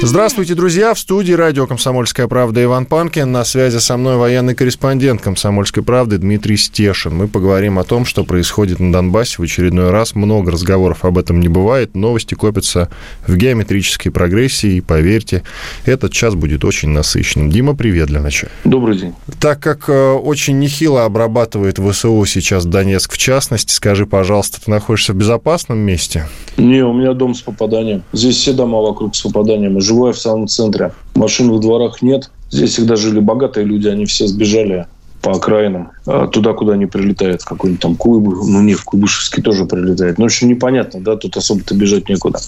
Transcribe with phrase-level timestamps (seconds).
[0.00, 0.94] Здравствуйте, друзья!
[0.94, 3.32] В студии радио «Комсомольская правда» Иван Панкин.
[3.32, 7.16] На связи со мной военный корреспондент «Комсомольской правды» Дмитрий Стешин.
[7.16, 10.14] Мы поговорим о том, что происходит на Донбассе в очередной раз.
[10.14, 11.96] Много разговоров об этом не бывает.
[11.96, 12.90] Новости копятся
[13.26, 14.76] в геометрической прогрессии.
[14.76, 15.42] И поверьте,
[15.84, 17.50] этот час будет очень насыщенным.
[17.50, 18.52] Дима, привет для начала.
[18.62, 19.14] Добрый день.
[19.40, 25.12] Так как э, очень нехило обрабатывает ВСУ сейчас Донецк в частности, скажи, пожалуйста, ты находишься
[25.12, 26.28] в безопасном месте?
[26.56, 28.04] Не, у меня дом с попаданием.
[28.12, 30.92] Здесь все дома вокруг с попаданием живу в самом центре.
[31.14, 32.30] Машин в дворах нет.
[32.50, 34.86] Здесь всегда жили богатые люди, они все сбежали
[35.20, 39.42] по окраинам, а туда, куда они прилетают, в какой-нибудь там Куйбышев, ну не, в Куйбышевский
[39.42, 40.18] тоже прилетает.
[40.18, 42.38] Ну, очень непонятно, да, тут особо-то бежать некуда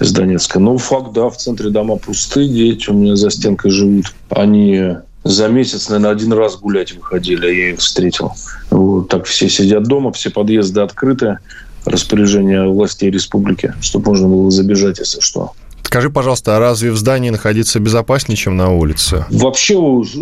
[0.00, 0.60] из Донецка.
[0.60, 4.14] Но факт, да, в центре дома пустые, дети у меня за стенкой живут.
[4.30, 8.32] Они за месяц, наверное, один раз гулять выходили, а я их встретил.
[8.70, 11.38] Вот так все сидят дома, все подъезды открыты,
[11.84, 15.52] распоряжение властей республики, чтобы можно было забежать, если что.
[15.88, 19.24] Скажи, пожалуйста, а разве в здании находиться безопаснее, чем на улице?
[19.30, 19.74] Вообще,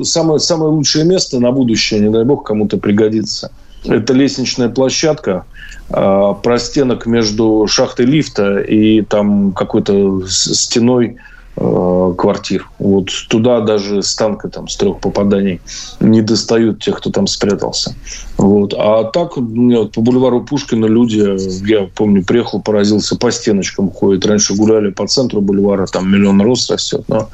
[0.05, 3.51] самое, самое лучшее место на будущее, не дай бог, кому-то пригодится.
[3.85, 5.45] Это лестничная площадка,
[5.91, 11.17] а, простенок между шахтой лифта и там какой-то стеной
[11.59, 12.69] Э, квартир.
[12.79, 15.63] Вот туда даже с танка там, с трех попаданий
[16.01, 17.95] не достают тех, кто там спрятался.
[18.37, 18.75] Вот.
[18.77, 21.25] А так вот, по бульвару Пушкина люди,
[21.67, 24.27] я помню, приехал, поразился, по стеночкам ходят.
[24.27, 27.31] Раньше гуляли по центру бульвара, там миллион рост растет, но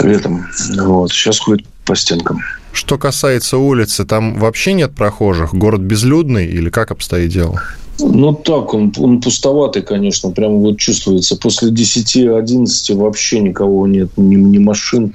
[0.00, 0.46] летом.
[0.78, 1.10] Вот.
[1.10, 2.40] Сейчас ходят по стенкам.
[2.72, 5.52] Что касается улицы, там вообще нет прохожих?
[5.54, 7.60] Город безлюдный или как обстоит дело?
[7.98, 11.36] Ну, так, он, он пустоватый, конечно, прямо вот чувствуется.
[11.36, 15.14] После 10-11 вообще никого нет, ни, ни машин.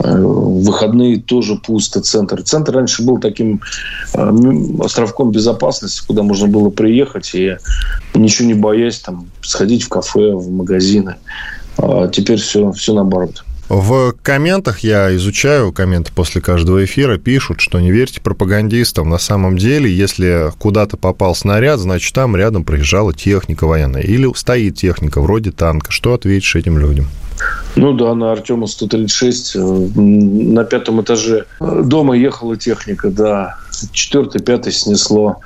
[0.00, 2.42] Э, в выходные тоже пусто центр.
[2.42, 3.60] Центр раньше был таким
[4.14, 4.32] э,
[4.80, 7.56] островком безопасности, куда можно было приехать и
[8.14, 11.16] ничего не боясь там сходить в кафе, в магазины.
[11.76, 13.44] А теперь все, все наоборот.
[13.68, 19.10] В комментах я изучаю, комменты после каждого эфира пишут, что не верьте пропагандистам.
[19.10, 24.02] На самом деле, если куда-то попал снаряд, значит, там рядом проезжала техника военная.
[24.02, 25.92] Или стоит техника вроде танка.
[25.92, 27.08] Что ответишь этим людям?
[27.76, 33.58] Ну да, на Артема 136 э, на пятом этаже дома ехала техника, да.
[33.92, 35.36] Четвертый, пятый снесло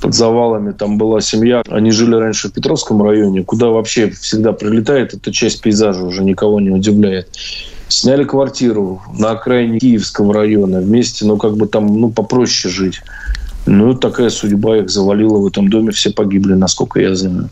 [0.00, 0.72] под завалами.
[0.72, 1.62] Там была семья.
[1.68, 5.14] Они жили раньше в Петровском районе, куда вообще всегда прилетает.
[5.14, 7.28] Эта часть пейзажа уже никого не удивляет.
[7.88, 10.80] Сняли квартиру на окраине Киевского района.
[10.80, 13.00] Вместе, ну, как бы там, ну, попроще жить.
[13.66, 15.90] Ну, такая судьба их завалила в этом доме.
[15.90, 17.50] Все погибли, насколько я знаю.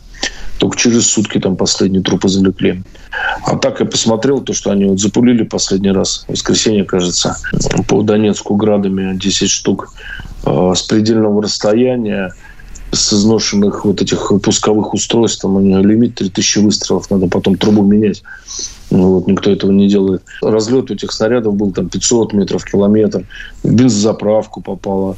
[0.57, 2.83] Только через сутки там последние трупы залекли.
[3.45, 7.37] А так я посмотрел то, что они вот запулили последний раз, в воскресенье, кажется,
[7.87, 9.93] по Донецку градами 10 штук
[10.75, 12.33] с предельного расстояния
[12.91, 17.83] с изношенных вот этих пусковых устройств, там у нее лимит 3000 выстрелов, надо потом трубу
[17.83, 18.23] менять.
[18.89, 20.23] Ну, вот, никто этого не делает.
[20.41, 23.25] Разлет этих снарядов был там 500 метров, километр.
[23.63, 25.17] В бензозаправку попало.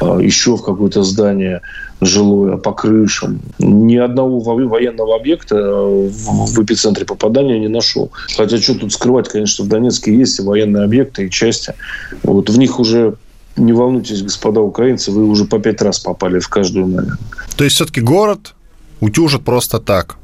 [0.00, 1.60] А, еще в какое-то здание
[2.00, 3.40] жилое, по крышам.
[3.58, 8.10] Ни одного военного объекта в эпицентре попадания не нашел.
[8.36, 11.74] Хотя что тут скрывать, конечно, в Донецке есть и военные объекты, и части.
[12.22, 13.16] Вот в них уже
[13.60, 17.18] не волнуйтесь, господа украинцы, вы уже по пять раз попали в каждую, наверное.
[17.56, 18.54] То есть все-таки город
[19.00, 20.16] утюжит просто так?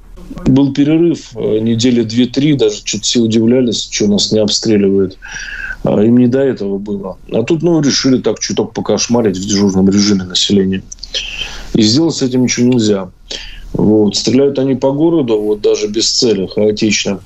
[0.47, 5.19] Был перерыв э, недели две-три, даже чуть все удивлялись, что нас не обстреливают.
[5.85, 7.17] А, им не до этого было.
[7.33, 10.83] А тут, ну, решили так чуток покошмарить в дежурном режиме населения.
[11.75, 13.11] И сделать с этим ничего нельзя.
[13.73, 14.17] Вот.
[14.17, 17.21] Стреляют они по городу, вот даже без цели, хаотично.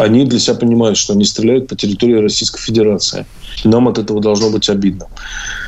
[0.00, 3.26] Они для себя понимают, что они стреляют по территории Российской Федерации.
[3.64, 5.06] Нам от этого должно быть обидно.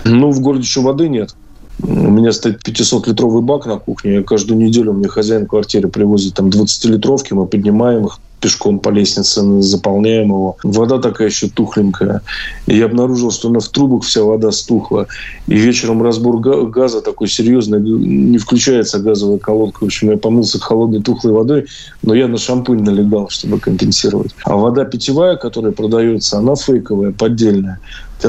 [0.04, 1.34] Ну, в городе еще воды нет.
[1.80, 4.22] У меня стоит 500-литровый бак на кухне.
[4.22, 7.34] каждую неделю мне хозяин квартиры привозит там 20-литровки.
[7.34, 10.56] Мы поднимаем их, пешком по лестнице, заполняем его.
[10.62, 12.20] Вода такая еще тухленькая.
[12.66, 15.06] И я обнаружил, что она в трубах вся вода стухла.
[15.46, 19.84] И вечером разбор газа такой серьезный, не включается газовая колодка.
[19.84, 21.66] В общем, я помылся холодной тухлой водой,
[22.02, 24.34] но я на шампунь налегал, чтобы компенсировать.
[24.44, 27.78] А вода питьевая, которая продается, она фейковая, поддельная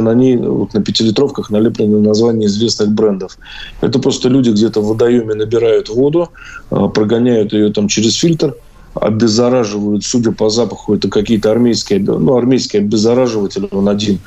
[0.02, 3.38] ней вот, на пятилитровках налеплены названия известных брендов.
[3.82, 6.30] Это просто люди где-то в водоеме набирают воду,
[6.70, 8.56] а, прогоняют ее там через фильтр,
[8.96, 14.20] обеззараживают, судя по запаху, это какие-то армейские, ну, армейские обеззараживатели, он один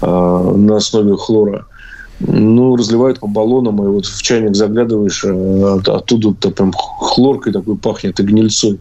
[0.00, 1.66] э, на основе хлора
[2.26, 8.20] ну, разливают по баллонам, и вот в чайник заглядываешь, а оттуда-то прям хлоркой такой пахнет
[8.20, 8.78] и гнильцой.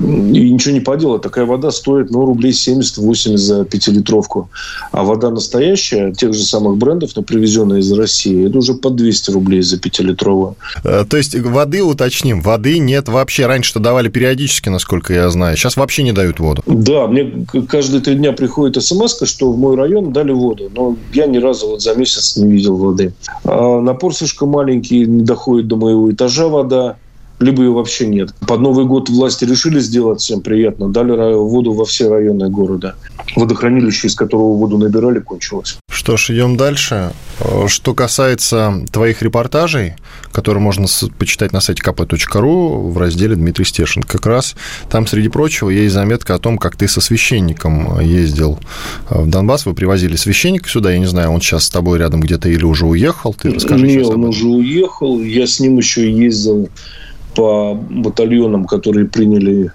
[0.00, 1.22] И ничего не поделать.
[1.22, 4.50] Такая вода стоит, ну, рублей 70-80 за пятилитровку.
[4.92, 9.30] А вода настоящая, тех же самых брендов, но привезенная из России, это уже по 200
[9.30, 10.56] рублей за пятилитровую.
[10.84, 13.46] Э, то есть воды, уточним, воды нет вообще.
[13.46, 15.56] Раньше-то давали периодически, насколько я знаю.
[15.56, 16.62] Сейчас вообще не дают воду.
[16.66, 20.70] Да, мне каждые три дня приходит смс что в мой район дали воду.
[20.74, 23.12] Но я ни разу вот за месяц не видел воды.
[23.44, 26.96] А напор слишком маленький, не доходит до моего этажа вода
[27.40, 28.34] либо ее вообще нет.
[28.46, 32.96] Под Новый год власти решили сделать всем приятно, дали воду во все районы города.
[33.36, 35.78] Водохранилище, из которого воду набирали, кончилось.
[35.98, 37.10] Что ж, идем дальше.
[37.66, 39.94] Что касается твоих репортажей,
[40.30, 40.86] которые можно
[41.18, 44.54] почитать на сайте kp.ru в разделе Дмитрий Стешин, как раз
[44.88, 48.60] там, среди прочего, есть заметка о том, как ты со священником ездил
[49.10, 52.48] в Донбасс, вы привозили священника сюда, я не знаю, он сейчас с тобой рядом где-то
[52.48, 56.68] или уже уехал, ты расскажи Нет, он уже уехал, я с ним еще ездил
[57.34, 59.72] по батальонам, которые приняли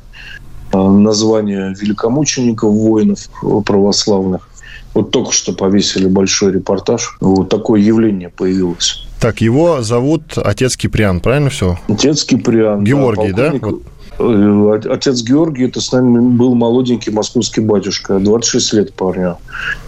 [0.72, 3.20] а, название великомучеников, воинов
[3.66, 4.48] православных.
[4.94, 7.18] Вот только что повесили большой репортаж.
[7.20, 9.08] Вот такое явление появилось.
[9.20, 11.80] Так, его зовут отец Киприан, правильно все?
[11.88, 12.84] Отец Киприан.
[12.84, 13.52] Георгий, да?
[13.52, 13.60] да?
[13.62, 13.84] Вот.
[14.20, 19.38] Э, отец Георгий, это с нами был молоденький московский батюшка, 26 лет парня.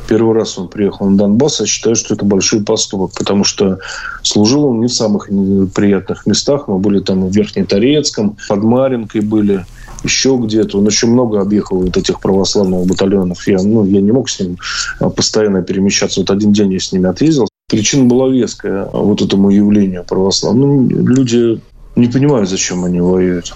[0.07, 3.79] Первый раз он приехал на Донбасс, я считаю, что это большой поступок, потому что
[4.23, 5.29] служил он не в самых
[5.73, 6.67] приятных местах.
[6.67, 9.65] Мы были там в Верхнеторецком, под Маринкой были,
[10.05, 10.79] еще где-то.
[10.79, 13.47] Он очень много объехал вот этих православных батальонов.
[13.47, 14.57] Я, ну, я не мог с ним
[14.99, 16.21] а, постоянно перемещаться.
[16.21, 17.47] Вот один день я с ними отъездил.
[17.69, 20.87] Причина была веская вот этому явлению православным.
[20.87, 21.59] Ну, люди
[21.95, 23.53] не понимают, зачем они воюют.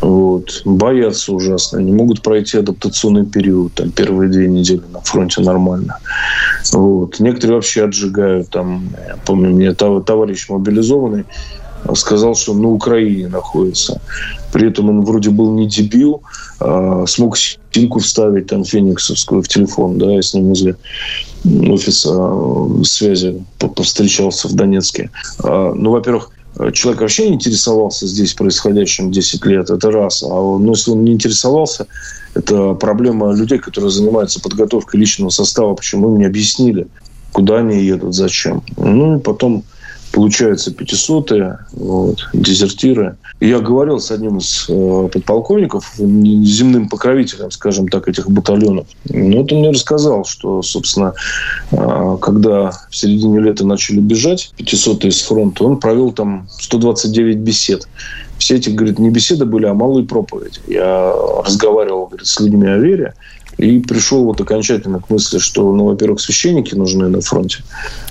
[0.00, 0.62] Вот.
[0.64, 1.78] Боятся ужасно.
[1.78, 3.74] Не могут пройти адаптационный период.
[3.74, 5.98] Там, первые две недели на фронте нормально.
[6.72, 7.20] Вот.
[7.20, 8.50] Некоторые вообще отжигают.
[8.50, 11.24] Там, я помню, мне товарищ мобилизованный
[11.94, 14.00] сказал, что он на Украине находится.
[14.52, 16.22] При этом он вроде был не дебил,
[16.58, 20.76] а смог симку вставить там фениксовскую в телефон, да, я с ним возле
[21.44, 25.10] офиса э, связи повстречался в Донецке.
[25.42, 26.30] А, ну, во-первых,
[26.72, 30.22] человек вообще не интересовался здесь происходящим 10 лет, это раз.
[30.22, 31.86] А ну, если он не интересовался,
[32.34, 36.86] это проблема людей, которые занимаются подготовкой личного состава, почему им не объяснили,
[37.32, 38.62] куда они едут, зачем.
[38.76, 39.64] Ну и потом
[40.12, 43.16] получаются пятисотые, вот, дезертиры.
[43.40, 48.86] Я говорил с одним из э, подполковников, земным покровителем, скажем так, этих батальонов.
[49.08, 51.14] Ну, вот он мне рассказал, что, собственно,
[51.70, 57.88] э, когда в середине лета начали бежать пятисотые с фронта, он провел там 129 бесед.
[58.38, 60.60] Все эти, говорит, не беседы были, а малые проповеди.
[60.66, 61.12] Я
[61.44, 63.14] разговаривал, говорит, с людьми о вере.
[63.58, 67.58] И пришел вот окончательно к мысли, что, ну, во-первых, священники нужны на фронте.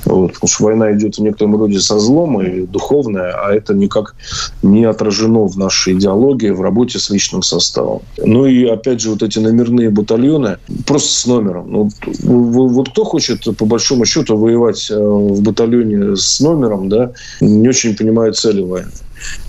[0.06, 4.16] Вот, потому что война идет в некотором роде со злом и духовная, а это никак
[4.62, 8.02] не отражено в нашей идеологии, в работе с личным составом.
[8.18, 11.72] Ну и, опять же, вот эти номерные батальоны просто с номером.
[11.72, 11.90] Ну,
[12.24, 17.96] вот кто хочет, по большому счету, воевать э, в батальоне с номером, да, не очень
[17.96, 18.92] понимает цели войны.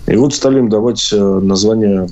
[0.07, 2.09] И вот стали им давать э, название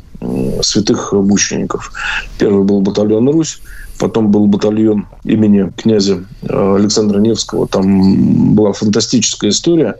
[0.63, 1.93] святых мучеников.
[2.39, 3.61] Первый был батальон «Русь»,
[3.99, 7.67] потом был батальон имени князя э, Александра Невского.
[7.67, 9.97] Там была фантастическая история.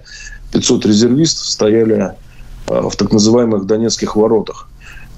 [0.53, 2.15] 500 резервистов стояли
[2.69, 4.69] э, в так называемых Донецких воротах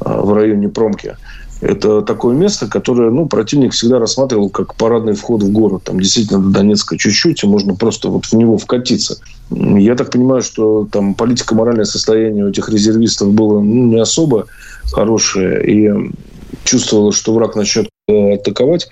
[0.00, 1.14] в районе Промки.
[1.60, 5.82] Это такое место, которое ну, противник всегда рассматривал как парадный вход в город.
[5.84, 9.18] Там действительно до Донецка чуть-чуть, и можно просто вот в него вкатиться.
[9.50, 14.46] Я так понимаю, что там политико-моральное состояние у этих резервистов было ну, не особо
[14.92, 15.64] хорошее.
[15.66, 16.12] И
[16.64, 18.88] чувствовалось, что враг начнет э, атаковать.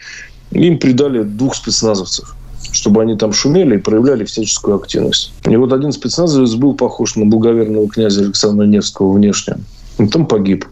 [0.52, 2.34] Им придали двух спецназовцев
[2.72, 5.32] чтобы они там шумели и проявляли всяческую активность.
[5.46, 9.56] И вот один спецназовец был похож на благоверного князя Александра Невского внешне.
[9.98, 10.66] И там погиб.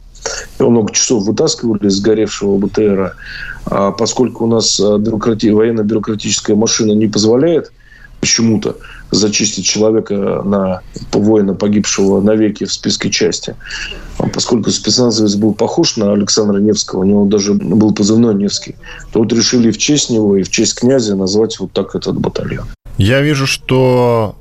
[0.59, 3.15] Его много часов вытаскивали из сгоревшего БТРа.
[3.67, 5.51] А поскольку у нас э, бюрократи...
[5.51, 7.73] военно-бюрократическая машина не позволяет
[8.21, 8.77] почему-то
[9.11, 10.81] зачистить человека на
[11.13, 13.55] воина, погибшего навеки в списке части.
[14.19, 18.77] А поскольку спецназовец был похож на Александра Невского, у него даже был позывной Невский,
[19.13, 22.67] то вот решили в честь него и в честь князя назвать вот так этот батальон.
[22.99, 24.37] Я вижу, что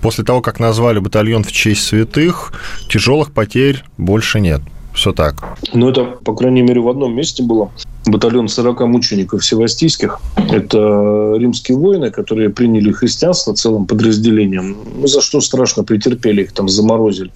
[0.00, 2.52] после того, как назвали батальон в честь святых,
[2.88, 4.62] тяжелых потерь больше нет.
[4.94, 5.42] Все так.
[5.72, 7.70] Ну, это, по крайней мере, в одном месте было.
[8.06, 10.20] Батальон 40 мучеников севастийских.
[10.36, 14.76] Это римские воины, которые приняли христианство целым подразделением.
[14.96, 17.30] Ну, за что страшно претерпели, их там заморозили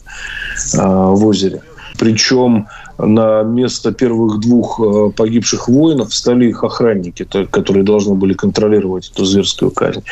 [0.74, 1.62] э, в озере.
[1.98, 2.66] Причем
[2.98, 9.24] на место первых двух э, погибших воинов встали их охранники, которые должны были контролировать эту
[9.24, 10.02] зверскую казнь.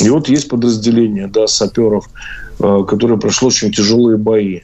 [0.00, 2.08] И вот есть подразделение да, саперов,
[2.60, 4.60] э, которое прошло очень тяжелые бои.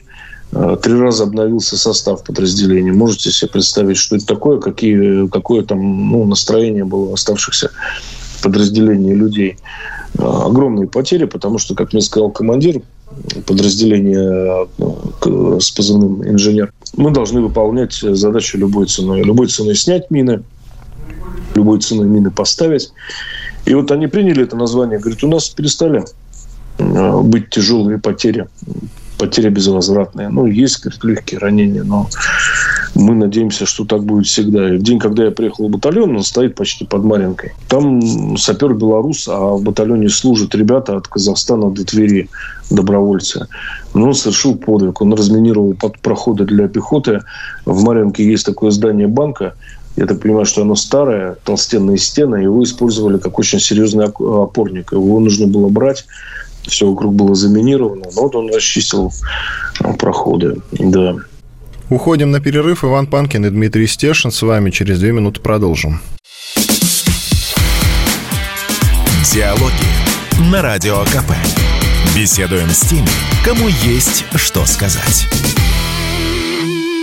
[0.51, 2.91] Э, три раза обновился состав подразделения.
[2.91, 7.71] Можете себе представить, что это такое, какие, какое там ну, настроение было у оставшихся
[8.41, 9.57] подразделений людей.
[10.17, 12.81] Огромные потери, потому что, как мне сказал командир,
[13.45, 19.21] подразделения э, с позывным «инженер», мы должны выполнять задачи любой ценой.
[19.23, 20.41] Любой ценой снять мины,
[21.53, 22.91] любой ценой мины поставить.
[23.65, 24.99] И вот они приняли это название.
[24.99, 26.03] Говорят, у нас перестали
[26.79, 28.47] э, быть тяжелые потери
[29.19, 30.29] потери безвозвратные.
[30.29, 32.09] Ну, есть, говорит, легкие ранения, но
[32.95, 34.73] мы надеемся, что так будет всегда.
[34.73, 37.51] И в день, когда я приехал в батальон, он стоит почти под Маринкой.
[37.67, 42.29] Там сапер белорус, а в батальоне служат ребята от Казахстана до Твери,
[42.71, 43.47] добровольцы.
[43.93, 45.01] Но он совершил подвиг.
[45.01, 47.21] Он разминировал под проходы для пехоты.
[47.65, 49.53] В Маринке есть такое здание банка,
[49.95, 54.93] я так понимаю, что оно старое, толстенные стены, его использовали как очень серьезный опорник.
[54.93, 56.05] Его нужно было брать
[56.69, 58.05] все вокруг было заминировано.
[58.15, 59.11] Но вот он расчистил
[59.79, 60.57] а, проходы.
[60.71, 61.15] Да.
[61.89, 62.83] Уходим на перерыв.
[62.83, 64.69] Иван Панкин и Дмитрий Стешин с вами.
[64.69, 65.99] Через две минуты продолжим.
[69.33, 71.31] Диалоги на Радио КП.
[72.15, 73.07] Беседуем с теми,
[73.45, 75.27] кому есть что сказать.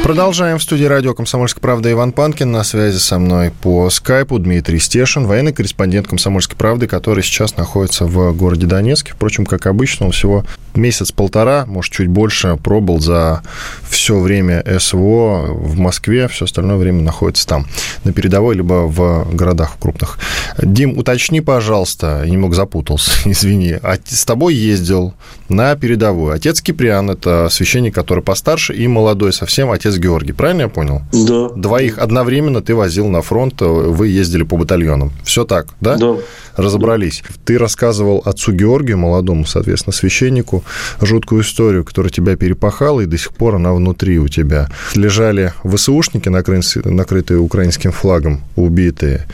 [0.02, 2.50] Продолжаем в студии радио «Комсомольская правда» Иван Панкин.
[2.50, 8.04] На связи со мной по скайпу Дмитрий Стешин, военный корреспондент «Комсомольской правды», который сейчас находится
[8.06, 9.12] в городе Донецке.
[9.14, 10.44] Впрочем, как обычно, он всего
[10.76, 13.42] месяц-полтора, может, чуть больше пробыл за
[13.88, 17.66] все время СВО в Москве, все остальное время находится там,
[18.04, 20.18] на передовой, либо в городах крупных.
[20.58, 23.76] Дим, уточни, пожалуйста, я немного запутался, извини.
[23.82, 25.14] А с тобой ездил
[25.48, 30.68] на передовую отец Киприан, это священник, который постарше, и молодой совсем отец Георгий, правильно я
[30.68, 31.02] понял?
[31.12, 31.48] Да.
[31.54, 35.12] Двоих одновременно ты возил на фронт, вы ездили по батальонам.
[35.24, 35.96] Все так, да?
[35.96, 36.16] Да.
[36.56, 37.22] Разобрались.
[37.44, 40.64] Ты рассказывал отцу Георгию, молодому, соответственно, священнику,
[41.00, 44.68] жуткую историю, которая тебя перепахала, и до сих пор она внутри у тебя.
[44.94, 49.26] Лежали ВСУшники, накрытые украинским флагом, убитые,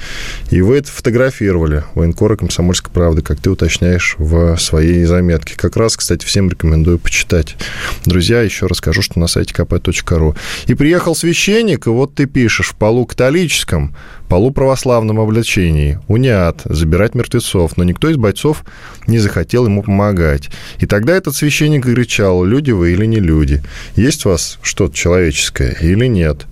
[0.51, 5.55] и вы это фотографировали, военкоры «Комсомольской правды», как ты уточняешь в своей заметке.
[5.57, 7.57] Как раз, кстати, всем рекомендую почитать.
[8.05, 10.37] Друзья, еще расскажу, что на сайте kp.ru.
[10.67, 13.95] И приехал священник, и вот ты пишешь, в полу католическом
[14.33, 18.65] полуправославном облачении, униат, забирать мертвецов, но никто из бойцов
[19.07, 20.49] не захотел ему помогать.
[20.79, 23.63] И тогда этот священник кричал, люди вы или не люди,
[23.95, 26.47] есть у вас что-то человеческое или нет.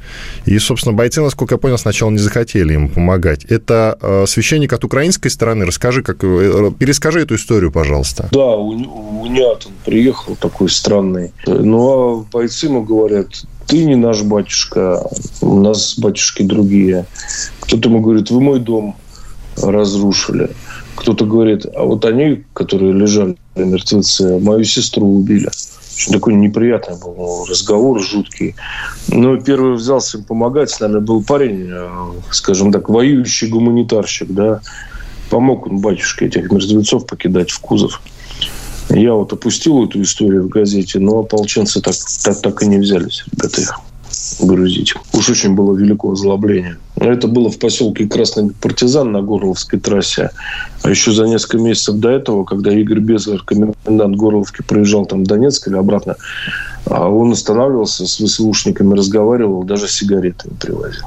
[0.45, 3.47] И, собственно, бойцы, насколько я понял, сначала не захотели ему помогать.
[3.47, 8.29] Это э, священник от украинской стороны, расскажи, как, э, перескажи эту историю, пожалуйста.
[8.31, 11.33] Да, у, униат он приехал такой странный.
[11.47, 13.29] Ну, а бойцы ему говорят,
[13.67, 15.07] ты не наш батюшка,
[15.41, 17.07] у нас батюшки другие.
[17.61, 18.97] Кто-то ему говорит, вы мой дом
[19.57, 20.51] разрушили.
[20.97, 25.49] Кто-то говорит, а вот они, которые лежали мертвецы, мою сестру убили.
[25.95, 28.55] Очень такой неприятный был разговор, жуткий.
[29.09, 31.89] Но первый взялся им помогать, наверное, был парень, э,
[32.31, 34.61] скажем так, воюющий гуманитарщик, да.
[35.31, 38.01] Помог он батюшке этих мертвецов покидать в кузов.
[38.91, 41.95] Я вот опустил эту историю в газете, но ополченцы так,
[42.25, 43.81] так, так и не взялись, ребята, их
[44.41, 44.95] грузить.
[45.13, 46.77] Уж очень было велико озлобление.
[46.97, 50.31] Это было в поселке Красный Партизан на Горловской трассе.
[50.83, 55.27] А еще за несколько месяцев до этого, когда Игорь Безлер, комендант Горловки, проезжал там в
[55.27, 56.17] Донецк или обратно,
[56.87, 61.05] он останавливался с ВСУшниками, разговаривал, даже сигареты им привозил.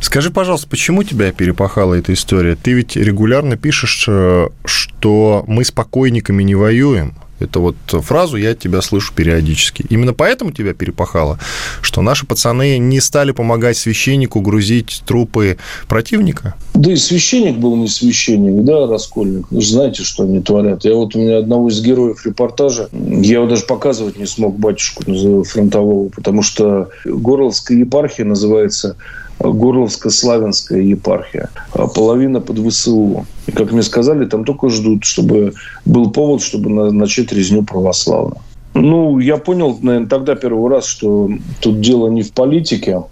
[0.00, 2.56] Скажи, пожалуйста, почему тебя перепахала эта история?
[2.56, 8.50] Ты ведь регулярно пишешь, э, что мы с покойниками не воюем, это вот фразу я
[8.50, 9.84] от тебя слышу периодически.
[9.88, 11.38] Именно поэтому тебя перепахало,
[11.82, 16.54] что наши пацаны не стали помогать священнику грузить трупы противника?
[16.74, 19.46] Да и священник был не священник, да, Раскольник.
[19.50, 20.84] Вы знаете, что они творят.
[20.84, 25.04] Я вот у меня одного из героев репортажа, я его даже показывать не смог, батюшку
[25.44, 28.96] фронтового, потому что Горловская епархия называется
[29.38, 33.26] Горловско-Славянская епархия, а половина под ВСУ.
[33.46, 35.52] И, как мне сказали, там только ждут, чтобы
[35.84, 38.40] был повод, чтобы начать резню православную.
[38.74, 43.02] Ну, я понял, наверное, тогда первый раз, что тут дело не в политике,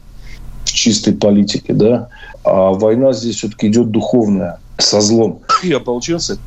[0.65, 2.09] в чистой политике, да,
[2.45, 5.41] а война здесь все-таки идет духовная, со злом.
[5.63, 6.39] И ополченцы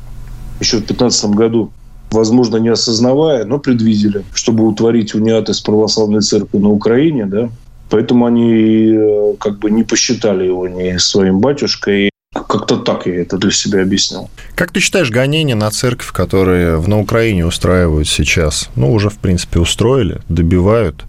[0.60, 1.70] еще в 15 году
[2.10, 7.50] возможно, не осознавая, но предвидели, чтобы утворить униаты с православной церковью на Украине, да,
[7.90, 12.10] Поэтому они э, как бы не посчитали его ни своим батюшкой.
[12.32, 14.28] Как-то так я это для себя объяснил.
[14.54, 19.60] Как ты считаешь, гонения на церковь, которые на Украине устраивают сейчас, ну, уже, в принципе,
[19.60, 21.04] устроили, добивают,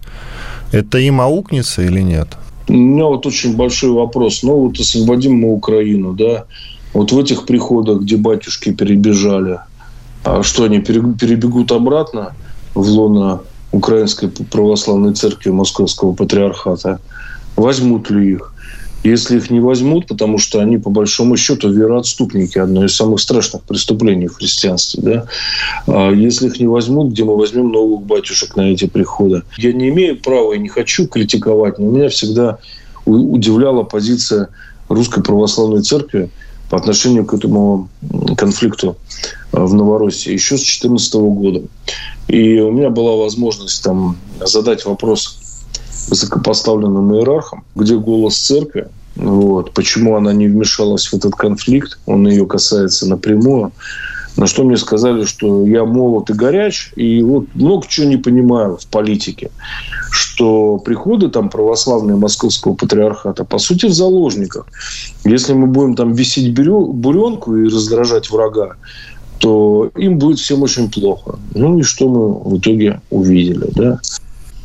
[0.72, 2.28] Это им аукнется или нет?
[2.68, 4.42] У меня вот очень большой вопрос.
[4.42, 6.46] Ну, вот освободим мы Украину, да?
[6.94, 9.58] Вот в этих приходах, где батюшки перебежали,
[10.24, 12.34] а что они перебегут обратно
[12.74, 17.00] в лоно Украинской православной церкви Московского патриархата?
[17.56, 18.52] Возьмут ли их?
[19.02, 23.62] Если их не возьмут, потому что они, по большому счету, вероотступники, одно из самых страшных
[23.62, 25.26] преступлений в христианстве, да?
[25.86, 29.42] А если их не возьмут, где мы возьмем новых батюшек на эти приходы?
[29.56, 32.58] Я не имею права и не хочу критиковать, но меня всегда
[33.06, 34.48] удивляла позиция
[34.90, 36.30] Русской Православной Церкви
[36.68, 37.88] по отношению к этому
[38.36, 38.96] конфликту
[39.52, 41.62] а, в Новороссии еще с 2014 года.
[42.30, 45.40] И у меня была возможность там задать вопрос
[46.08, 52.46] высокопоставленным иерархам, где голос церкви, вот, почему она не вмешалась в этот конфликт, он ее
[52.46, 53.72] касается напрямую.
[54.36, 58.76] На что мне сказали, что я молод и горяч, и вот много чего не понимаю
[58.76, 59.50] в политике.
[60.12, 64.66] Что приходы там православные московского патриархата, по сути, в заложниках.
[65.24, 68.76] Если мы будем там висеть буренку и раздражать врага,
[69.40, 71.38] то им будет всем очень плохо.
[71.54, 73.98] Ну и что мы в итоге увидели, да?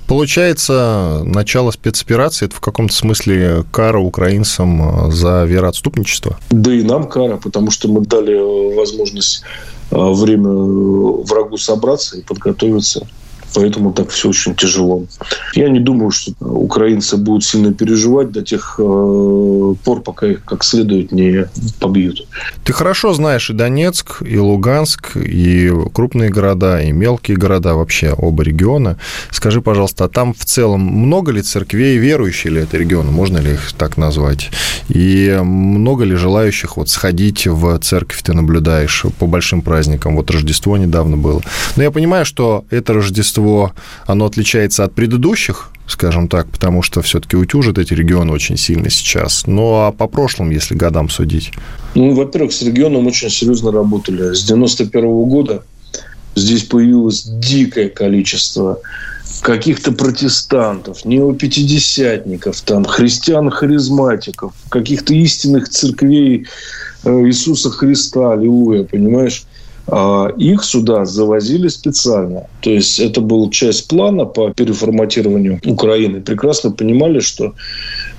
[0.08, 6.38] Получается, начало спецоперации– это в каком-то смысле кара украинцам за вероотступничество?
[6.51, 9.41] Да и нам кара, потому что мы дали возможность
[9.89, 13.08] а, время врагу собраться и подготовиться
[13.55, 15.05] поэтому так все очень тяжело.
[15.53, 20.63] Я не думаю, что украинцы будут сильно переживать до тех э, пор, пока их как
[20.63, 21.47] следует не
[21.79, 22.27] побьют.
[22.63, 28.43] Ты хорошо знаешь и Донецк, и Луганск, и крупные города, и мелкие города, вообще оба
[28.43, 28.97] региона.
[29.31, 33.53] Скажи, пожалуйста, а там в целом много ли церквей верующих ли это регион, можно ли
[33.53, 34.50] их так назвать?
[34.89, 40.15] И много ли желающих вот сходить в церковь ты наблюдаешь по большим праздникам?
[40.15, 41.41] Вот Рождество недавно было.
[41.75, 43.74] Но я понимаю, что это Рождество Рождество,
[44.08, 49.46] оно отличается от предыдущих, скажем так, потому что все-таки утюжат эти регионы очень сильно сейчас.
[49.46, 51.52] Ну, а по прошлым, если годам судить?
[51.94, 54.34] Ну, во-первых, с регионом очень серьезно работали.
[54.34, 55.64] С 91 -го года
[56.36, 58.79] здесь появилось дикое количество
[59.42, 66.48] каких-то протестантов, неопятидесятников, там, христиан-харизматиков, каких-то истинных церквей
[67.03, 69.46] э, Иисуса Христа, аллилуйя, понимаешь?
[69.87, 72.48] А, их сюда завозили специально.
[72.61, 76.21] То есть это была часть плана по переформатированию Украины.
[76.21, 77.53] Прекрасно понимали, что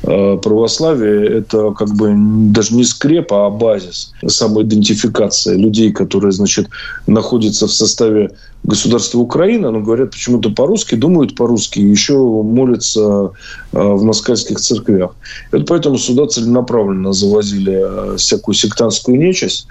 [0.05, 2.15] а, православие– это как бы
[2.53, 6.69] даже не скреп, а базис, самоидентификация людей, которые, значит,
[7.09, 8.31] находятся в составе
[8.63, 13.33] государства Украины, но говорят почему-то по-русски, думают по-русски, еще молятся
[13.73, 15.17] а, в москальских церквях.
[15.51, 19.67] Это поэтому сюда целенаправленно завозили всякую сектантскую нечисть,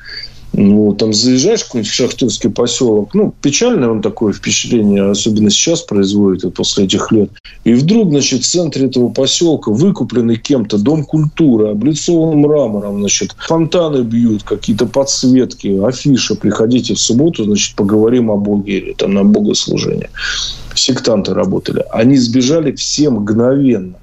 [0.57, 6.53] ну, там заезжаешь в какой-нибудь шахтерский поселок, ну, печальное он такое впечатление, особенно сейчас производит
[6.53, 7.29] после этих лет.
[7.65, 14.03] И вдруг, значит, в центре этого поселка выкупленный кем-то дом культуры, облицован мрамором, значит, фонтаны
[14.03, 20.09] бьют, какие-то подсветки, афиша, приходите в субботу, значит, поговорим о Боге или там на богослужение.
[20.73, 21.83] Сектанты работали.
[21.91, 23.95] Они сбежали все мгновенно.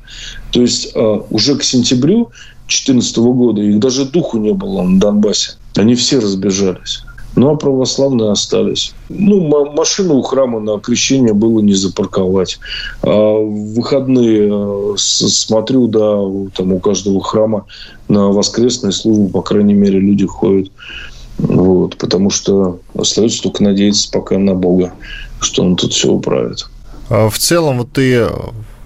[0.50, 2.30] То есть э, уже к сентябрю
[2.66, 5.52] 2014 года их даже духу не было на Донбассе.
[5.76, 7.04] Они все разбежались.
[7.34, 8.92] Ну, а православные остались.
[9.08, 12.58] Ну, машину у храма на крещение было не запарковать.
[13.02, 16.18] А в выходные э, смотрю, да,
[16.54, 17.64] там у каждого храма
[18.08, 20.70] на воскресную службу, по крайней мере, люди ходят.
[21.38, 24.92] Вот, потому что остается только надеяться пока на Бога,
[25.40, 26.68] что он тут все управит.
[27.08, 28.26] А в целом, вот ты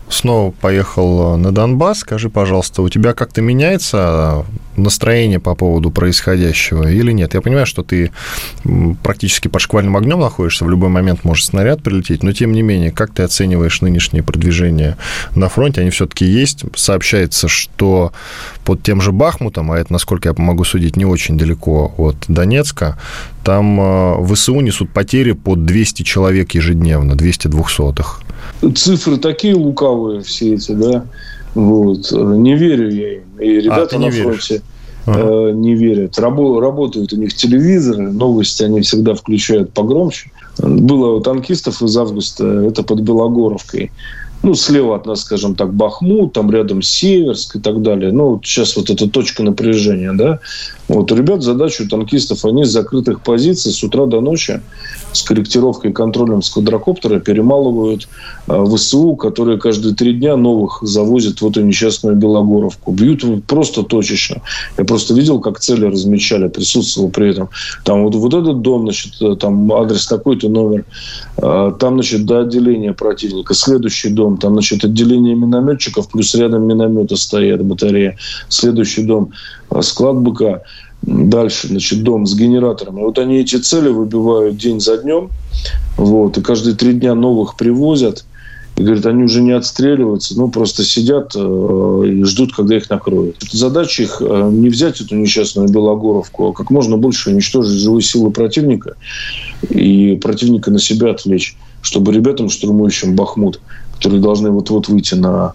[0.08, 2.00] снова поехал э, на Донбасс.
[2.00, 4.44] Скажи, пожалуйста, у тебя как-то меняется
[4.76, 7.34] настроение по поводу происходящего или нет?
[7.34, 8.12] Я понимаю, что ты
[9.02, 12.90] практически под шквальным огнем находишься, в любой момент может снаряд прилететь, но тем не менее,
[12.90, 14.96] как ты оцениваешь нынешние продвижения
[15.34, 15.80] на фронте?
[15.80, 16.64] Они все-таки есть.
[16.74, 18.12] Сообщается, что
[18.64, 22.98] под тем же Бахмутом, а это, насколько я могу судить, не очень далеко от Донецка,
[23.44, 28.20] там э, ВСУ несут потери под 200 человек ежедневно, 200 двухсотых.
[28.74, 31.06] Цифры такие лукавые все эти, да?
[31.54, 32.10] Вот.
[32.12, 33.22] Не верю я им.
[33.40, 34.62] И а, ребята а, на фронте
[35.06, 35.52] ага.
[35.52, 36.18] не верят.
[36.18, 40.30] Рабо- работают у них телевизоры, новости они всегда включают погромче.
[40.58, 43.92] Было у танкистов из августа, это под Белогоровкой.
[44.42, 48.12] Ну, слева от нас, скажем так, Бахмут, там рядом Северск и так далее.
[48.12, 50.40] Ну, вот сейчас вот эта точка напряжения, да.
[50.88, 54.60] Вот ребят задача у танкистов, они с закрытых позиций с утра до ночи
[55.12, 58.08] с корректировкой и контролем с квадрокоптера перемалывают
[58.48, 62.92] э, ВСУ, которые каждые три дня новых завозят в эту несчастную Белогоровку.
[62.92, 64.42] Бьют просто точечно.
[64.78, 67.48] Я просто видел, как цели размечали, присутствовал при этом.
[67.84, 70.84] Там вот, вот этот дом, значит, э, там адрес такой-то номер,
[71.38, 73.54] э, там, значит, до отделения противника.
[73.54, 78.18] Следующий дом, там, значит, отделение минометчиков, плюс рядом минометы стоят, батарея.
[78.48, 79.32] Следующий дом,
[79.82, 80.62] склад БК.
[81.02, 83.02] Дальше, значит, дом с генераторами.
[83.02, 85.30] Вот они эти цели выбивают день за днем.
[85.96, 88.24] Вот, и каждые три дня новых привозят.
[88.76, 93.36] И говорят, они уже не отстреливаются, ну, просто сидят э, и ждут, когда их накроют.
[93.50, 98.30] Задача их э, не взять эту несчастную Белогоровку, а как можно больше уничтожить живые силы
[98.30, 98.96] противника
[99.70, 103.60] и противника на себя отвлечь, чтобы ребятам, штурмующим Бахмут,
[103.94, 105.54] которые должны вот-вот выйти на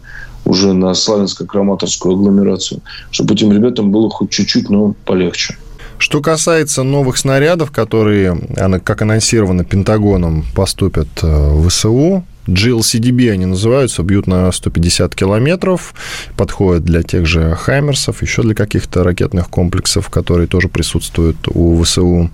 [0.51, 5.55] уже на славянско-краматорскую агломерацию, чтобы этим ребятам было хоть чуть-чуть, но полегче.
[5.97, 8.37] Что касается новых снарядов, которые,
[8.83, 15.93] как анонсировано Пентагоном, поступят э, в ВСУ, GLCDB они называются, бьют на 150 километров,
[16.35, 22.29] подходят для тех же «Хаймерсов», еще для каких-то ракетных комплексов, которые тоже присутствуют у ВСУ.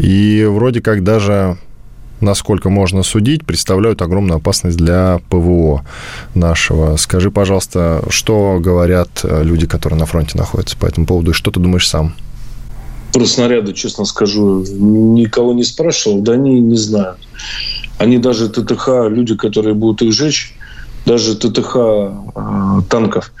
[0.00, 1.56] И вроде как даже
[2.20, 5.84] насколько можно судить, представляют огромную опасность для ПВО
[6.34, 6.96] нашего.
[6.96, 11.50] Скажи, пожалуйста, что говорят э, люди, которые на фронте находятся по этому поводу, и что
[11.50, 12.14] ты думаешь сам?
[13.12, 17.18] Про снаряды, честно скажу, никого не спрашивал, да они не знают.
[17.98, 20.54] Они даже ТТХ, люди, которые будут их жечь,
[21.06, 23.32] даже ТТХ э, танков,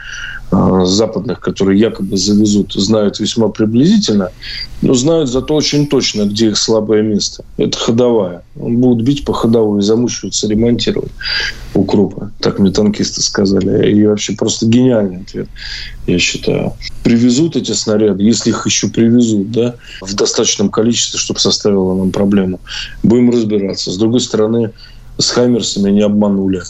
[0.50, 4.30] западных, которые якобы завезут, знают весьма приблизительно,
[4.80, 7.44] но знают зато очень точно, где их слабое место.
[7.56, 8.42] Это ходовая.
[8.58, 11.12] Он будет бить по ходовой, замучиваться, ремонтировать
[11.74, 12.30] укропы.
[12.40, 13.90] Так мне танкисты сказали.
[13.90, 15.48] И вообще просто гениальный ответ,
[16.06, 16.72] я считаю.
[17.02, 22.60] Привезут эти снаряды, если их еще привезут, да, в достаточном количестве, чтобы составило нам проблему.
[23.02, 23.90] Будем разбираться.
[23.90, 24.72] С другой стороны,
[25.18, 26.62] с Хаймерсами не обманули.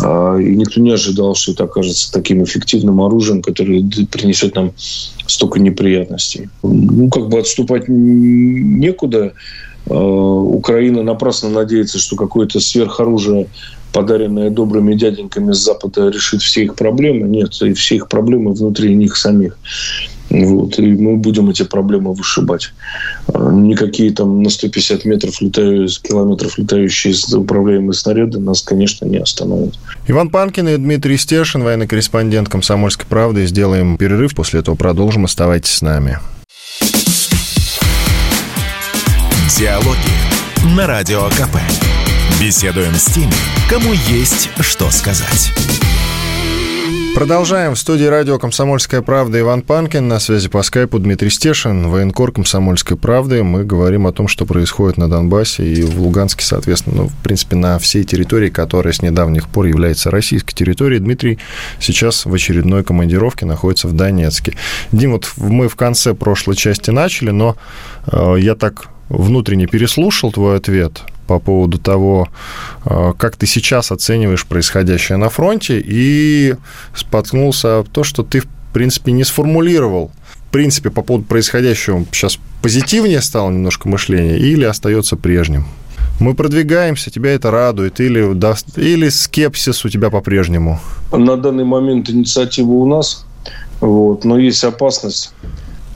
[0.00, 4.72] А, и никто не ожидал, что это окажется таким эффективным оружием, которое принесет нам
[5.26, 6.48] столько неприятностей.
[6.62, 9.32] Ну, как бы отступать некуда.
[9.88, 13.48] А, Украина напрасно надеется, что какое-то сверхоружие,
[13.92, 17.28] подаренное добрыми дяденьками с Запада, решит все их проблемы.
[17.28, 19.56] Нет, и все их проблемы внутри них самих.
[20.42, 22.72] Вот, и мы будем эти проблемы вышибать.
[23.32, 29.78] А, никакие там на 150 метров летаю, километров летающие управляемые снаряды нас, конечно, не остановят.
[30.08, 33.46] Иван Панкин и Дмитрий Стешин, военный корреспондент «Комсомольской правды».
[33.46, 35.24] Сделаем перерыв, после этого продолжим.
[35.24, 36.18] Оставайтесь с нами.
[39.56, 41.56] Диалоги на Радио КП.
[42.40, 43.32] Беседуем с теми,
[43.70, 45.52] кому есть что сказать.
[47.14, 47.76] Продолжаем.
[47.76, 50.08] В студии радио «Комсомольская правда» Иван Панкин.
[50.08, 53.44] На связи по скайпу Дмитрий Стешин, военкор «Комсомольской правды».
[53.44, 57.54] Мы говорим о том, что происходит на Донбассе и в Луганске, соответственно, ну, в принципе,
[57.54, 61.00] на всей территории, которая с недавних пор является российской территорией.
[61.00, 61.38] Дмитрий
[61.78, 64.56] сейчас в очередной командировке находится в Донецке.
[64.90, 67.56] Дим, вот мы в конце прошлой части начали, но
[68.10, 72.28] э, я так внутренне переслушал твой ответ– по поводу того,
[72.84, 76.54] э, как ты сейчас оцениваешь происходящее на фронте, и
[76.94, 82.38] споткнулся об то, что ты, в принципе, не сформулировал в принципе, по поводу происходящего сейчас
[82.62, 85.64] позитивнее стало немножко мышление или остается прежним?
[86.20, 88.20] Мы продвигаемся, тебя это радует, или,
[88.76, 90.78] или скепсис у тебя по-прежнему?
[91.10, 93.26] На данный момент инициатива у нас,
[93.80, 95.34] вот, но есть опасность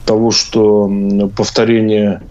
[0.05, 0.91] того, что
[1.35, 2.21] повторение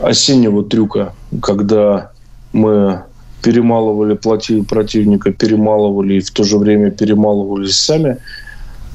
[0.00, 2.11] осеннего трюка, когда
[2.52, 3.02] мы
[3.42, 8.18] перемалывали противника, перемалывали и в то же время перемалывались сами.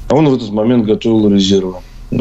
[0.08, 1.74] А он в этот момент готовил резервы.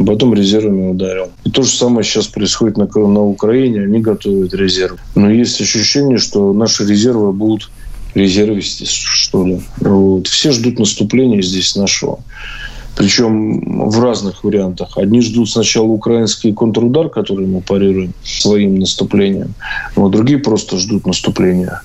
[0.05, 1.29] Потом резервами ударил.
[1.45, 3.83] И то же самое сейчас происходит на, на Украине.
[3.83, 4.99] Они готовят резервы.
[5.15, 7.69] Но есть ощущение, что наши резервы будут
[8.13, 9.61] резервисты, что ли.
[9.79, 10.27] Вот.
[10.27, 12.19] Все ждут наступления здесь нашего.
[12.97, 14.97] Причем в разных вариантах.
[14.97, 19.53] Одни ждут сначала украинский контрудар, который мы парируем своим наступлением,
[19.95, 21.81] но другие просто ждут наступления.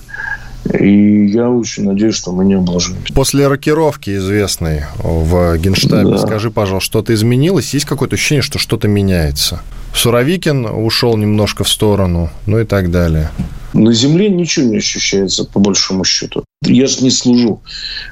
[0.79, 3.13] И я очень надеюсь, что мы не обложимся.
[3.13, 6.17] После рокировки известной в Генштабе, да.
[6.17, 7.73] скажи, пожалуйста, что-то изменилось?
[7.73, 9.61] Есть какое-то ощущение, что что-то меняется?
[9.93, 13.29] Суровикин ушел немножко в сторону, ну и так далее.
[13.73, 16.43] На земле ничего не ощущается, по большому счету.
[16.63, 17.61] Я же не служу.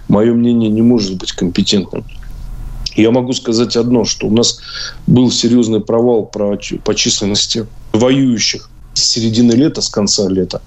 [0.07, 2.03] Мое мнение не может быть компетентным.
[2.95, 4.59] Я могу сказать одно, что у нас
[5.07, 10.61] был серьезный провал по численности воюющих с середины лета, с конца лета.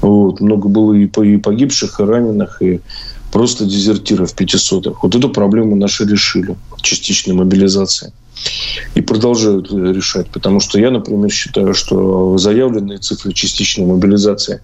[0.00, 0.40] Вот.
[0.40, 2.80] Много было и погибших, и раненых, и
[3.32, 4.96] просто дезертиров 500.
[5.02, 8.12] Вот эту проблему наши решили частичной мобилизации.
[8.94, 10.28] и продолжают решать.
[10.28, 14.60] Потому что я, например, считаю, что заявленные цифры частичной мобилизации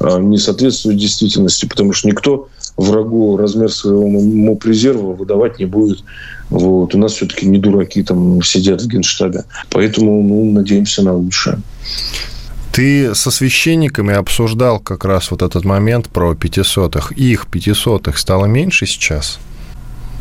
[0.00, 6.04] а, не соответствуют действительности, потому что никто врагу размер своего моб-резерва выдавать не будет.
[6.48, 6.94] Вот.
[6.94, 9.44] У нас все-таки не дураки там сидят в генштабе.
[9.70, 11.58] Поэтому ну, надеемся на лучшее.
[12.72, 17.12] Ты со священниками обсуждал как раз вот этот момент про пятисотых.
[17.12, 19.40] Их пятисотых стало меньше сейчас?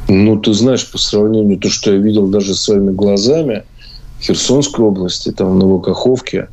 [0.10, 3.64] Ну, ты знаешь, по сравнению то, что я видел даже своими глазами
[4.20, 6.48] в Херсонской области, там, в Новокаховке,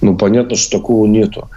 [0.00, 1.48] ну, понятно, что такого нету.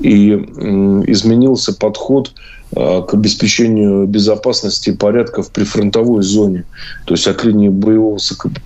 [0.00, 2.32] И изменился подход
[2.74, 6.64] к обеспечению безопасности и порядка в прифронтовой зоне.
[7.06, 8.18] То есть от линии боевого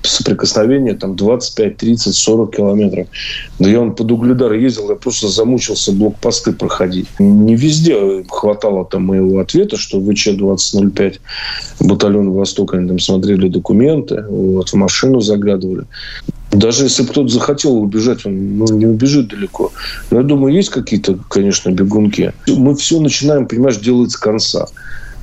[0.03, 3.07] соприкосновения там 25, 30, 40 километров.
[3.59, 7.07] Да я он под Угледар ездил, я просто замучился блокпосты проходить.
[7.19, 11.21] Не везде хватало там моего ответа, что в ВЧ-2005
[11.81, 15.85] батальон Восток, они там смотрели документы, вот, в машину заглядывали.
[16.53, 19.71] Даже если кто-то захотел убежать, он ну, не убежит далеко.
[20.11, 22.33] Но я думаю, есть какие-то, конечно, бегунки.
[22.49, 24.67] Мы все начинаем, понимаешь, делать с конца.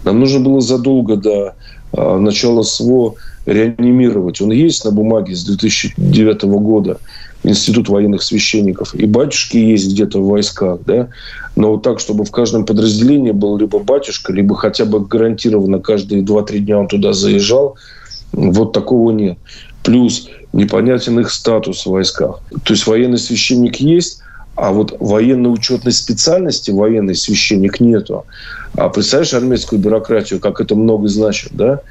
[0.05, 1.55] Нам нужно было задолго до
[1.91, 4.41] а, начала СВО реанимировать.
[4.41, 6.97] Он есть на бумаге с 2009 года.
[7.43, 8.95] Институт военных священников.
[8.95, 10.79] И батюшки есть где-то в войсках.
[10.85, 11.09] Да?
[11.55, 16.23] Но вот так, чтобы в каждом подразделении был либо батюшка, либо хотя бы гарантированно каждые
[16.23, 17.75] 2-3 дня он туда заезжал,
[18.31, 19.37] вот такого нет.
[19.83, 22.41] Плюс непонятен их статус в войсках.
[22.63, 24.19] То есть военный священник есть,
[24.55, 28.25] а вот военно-учетной специальности военный священник нету.
[28.75, 31.81] А представляешь армейскую бюрократию, как это много значит, да?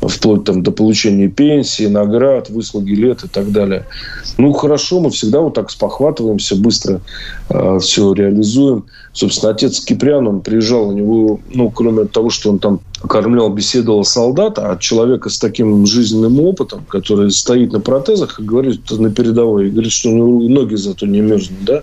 [0.00, 3.86] Вплоть там, до получения пенсии, наград, выслуги лет и так далее.
[4.38, 7.00] Ну, хорошо, мы всегда вот так спохватываемся, быстро
[7.48, 8.84] э, все реализуем.
[9.12, 14.04] Собственно, отец Киприан, он приезжал, у него, ну, кроме того, что он там кормлял, беседовал
[14.04, 19.68] солдата, а человека с таким жизненным опытом, который стоит на протезах и говорит на передовой,
[19.68, 21.82] и говорит, что ноги зато не мерзнут, да,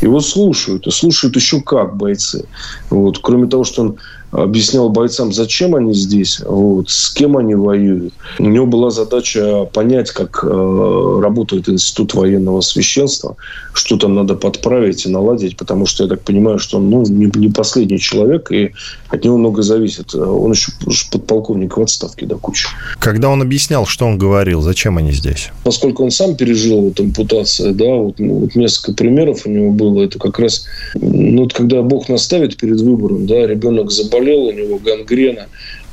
[0.00, 2.46] его слушают, и слушают еще как бойцы.
[2.90, 3.18] Вот.
[3.18, 3.96] Кроме того, что он
[4.30, 8.12] объяснял бойцам, зачем они здесь, вот, с кем они воюют.
[8.38, 13.36] У него была задача понять, как э, работает институт военного священства,
[13.72, 17.30] что там надо подправить и наладить, потому что я так понимаю, что он ну, не,
[17.34, 18.72] не последний человек, и
[19.08, 20.14] от него много зависит.
[20.14, 20.72] Он еще
[21.10, 22.68] подполковник в отставке до кучи.
[22.98, 25.50] Когда он объяснял, что он говорил, зачем они здесь?
[25.64, 30.02] Поскольку он сам пережил вот ампутацию, да, вот, ну, вот несколько примеров у него было,
[30.02, 34.52] это как раз, ну, вот когда Бог наставит перед выбором, да, ребенок заболел, заболел, у
[34.52, 35.46] него гангрена.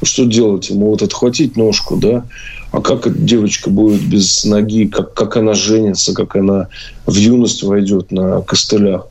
[0.03, 0.69] Что делать?
[0.69, 2.25] Ему вот отхватить ножку, да?
[2.71, 4.87] А как девочка будет без ноги?
[4.87, 6.13] Как, как она женится?
[6.13, 6.67] Как она
[7.05, 9.07] в юность войдет на костылях?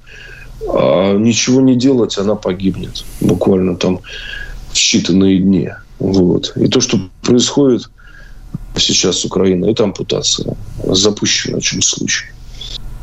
[0.69, 3.05] А ничего не делать, она погибнет.
[3.21, 4.01] Буквально там
[4.71, 5.71] в считанные дни.
[5.99, 6.53] Вот.
[6.57, 7.89] И то, что происходит
[8.77, 10.55] сейчас с Украиной, это ампутация.
[10.85, 12.31] Запущена в чем случае.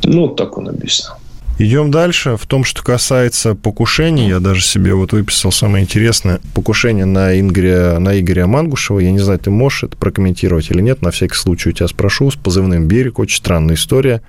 [0.04, 1.12] Ну, вот так он объяснил.
[1.58, 2.36] Идем дальше.
[2.36, 6.40] В том, что касается покушений, я даже себе вот выписал самое интересное.
[6.54, 8.98] Покушение на Игоря, на Игоря Мангушева.
[8.98, 11.02] Я не знаю, ты можешь это прокомментировать или нет.
[11.02, 12.30] На всякий случай у тебя спрошу.
[12.30, 13.18] С позывным «Берег».
[13.18, 14.22] Очень странная история.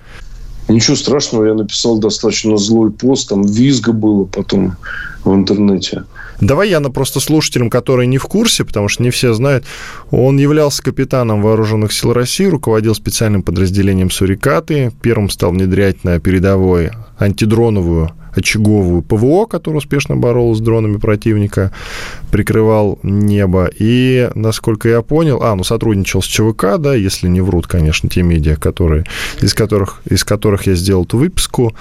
[0.68, 4.78] Ничего страшного, я написал достаточно злой пост, там визга было потом
[5.26, 6.04] в интернете.
[6.42, 9.66] Давай я на просто слушателям, которые не в курсе, потому что не все знают,
[10.12, 16.92] он являлся капитаном Вооруженных сил России, руководил специальным подразделением «Сурикаты», первым стал внедрять на передовой
[17.18, 21.72] антидроновую очаговую ПВО, которая успешно боролась с дронами противника,
[22.32, 23.70] прикрывал небо.
[23.78, 28.24] И, насколько я понял, а, ну, сотрудничал с ЧВК, да, если не врут, конечно, те
[28.24, 29.06] медиа, которые,
[29.42, 31.76] из, которых, из которых я сделал эту выписку.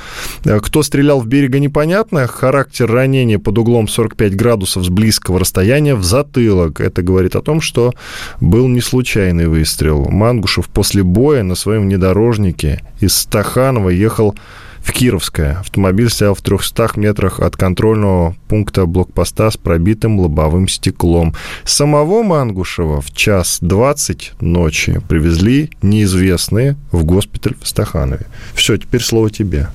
[0.44, 2.26] Э, кто стрелял в берега, непонятно.
[2.26, 6.80] Характер ранения под углом 45 градусов с близкого расстояния в затылок.
[6.80, 7.94] Это говорит о том, что
[8.40, 10.06] был не случайный выстрел.
[10.08, 14.34] Мангушев после боя на своем внедорожнике из Стаханова ехал
[14.82, 15.58] в Кировское.
[15.60, 21.34] Автомобиль стоял в 300 метрах от контрольного пункта блокпоста с пробитым лобовым стеклом.
[21.64, 28.26] Самого Мангушева в час 20 ночи привезли неизвестные в госпиталь в Стаханове.
[28.54, 29.68] Все, теперь слово тебе.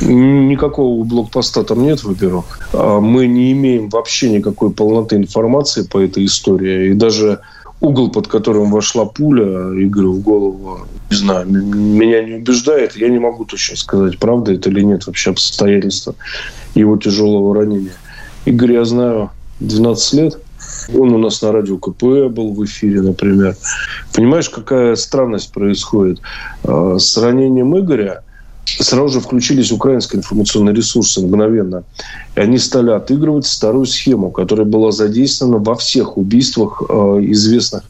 [0.00, 2.68] Никакого блокпоста там нет, во-первых.
[2.72, 6.90] А мы не имеем вообще никакой полноты информации по этой истории.
[6.90, 7.40] И даже
[7.80, 12.96] угол, под которым вошла пуля Игорю в голову, не знаю, меня не убеждает.
[12.96, 16.14] Я не могу точно сказать, правда это или нет вообще обстоятельства
[16.74, 17.94] его тяжелого ранения.
[18.44, 20.38] Игорь я знаю 12 лет.
[20.94, 23.56] Он у нас на радио КП был в эфире, например.
[24.14, 26.20] Понимаешь, какая странность происходит?
[26.64, 28.22] А, с ранением Игоря
[28.66, 31.84] сразу же включились украинские информационные ресурсы мгновенно.
[32.34, 36.94] И они стали отыгрывать старую схему, которая была задействована во всех убийствах э,
[37.28, 37.84] известных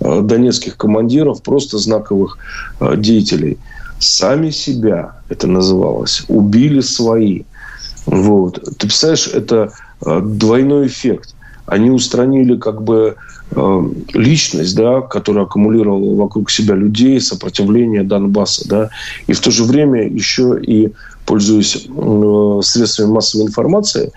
[0.00, 2.38] э, донецких командиров, просто знаковых
[2.80, 3.58] э, деятелей.
[3.98, 7.44] Сами себя, это называлось, убили свои.
[8.04, 8.62] Вот.
[8.78, 9.72] Ты представляешь, это
[10.04, 11.34] э, двойной эффект.
[11.66, 13.16] Они устранили как бы
[14.12, 18.90] личность, да, которая аккумулировала вокруг себя людей, сопротивление Донбасса, да,
[19.26, 20.92] и в то же время еще и
[21.26, 24.12] пользуясь э, средствами массовой информации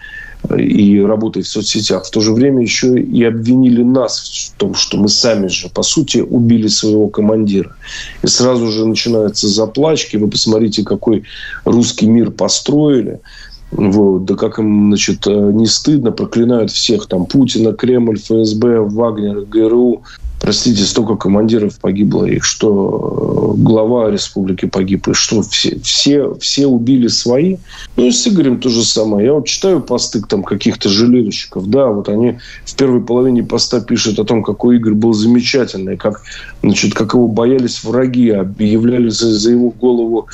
[0.50, 4.76] э, и работая в соцсетях, в то же время еще и обвинили нас в том,
[4.76, 7.76] что мы сами же, по сути, убили своего командира.
[8.22, 10.18] И сразу же начинаются заплачки.
[10.18, 11.24] Вы посмотрите, какой
[11.65, 13.20] русский мир построили–
[13.71, 14.25] вот.
[14.25, 20.03] Да как им, значит, э, не стыдно, проклинают всех, там, Путина, Кремль, ФСБ, Вагнер, ГРУ.
[20.50, 26.66] Простите, столько командиров погибло, их что э, глава республики погиб, и что все, все, все
[26.66, 27.58] убили свои.
[27.96, 29.28] Ну и с Игорем то же самое.
[29.28, 34.18] Я вот читаю посты там каких-то жалельщиков, да, вот они в первой половине поста пишут
[34.18, 36.24] о том, какой Игорь был замечательный, как,
[36.64, 40.30] значит, как его боялись враги, объявляли за, за его голову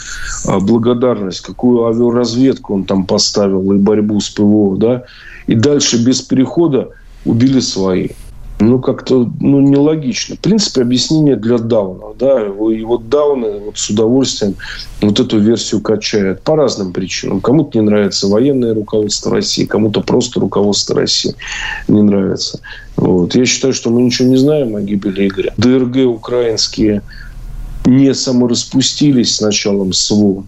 [0.46, 5.04] а, благодарность, какую авиаразведку он там поставил и борьбу с ПВО, да,
[5.48, 6.92] и дальше без перехода
[7.26, 8.12] убили свои
[8.60, 10.36] ну, как-то ну, нелогично.
[10.36, 12.18] В принципе, объяснение для даунов.
[12.18, 12.42] Да?
[12.46, 14.56] И вот дауны вот с удовольствием
[15.02, 17.42] вот эту версию качают по разным причинам.
[17.42, 21.36] Кому-то не нравится военное руководство России, кому-то просто руководство России
[21.88, 22.60] не нравится.
[22.96, 23.36] Вот.
[23.36, 25.54] Я считаю, что мы ничего не знаем о гибели Игоря.
[25.58, 27.02] ДРГ украинские
[27.86, 30.46] не самораспустились с началом СВО.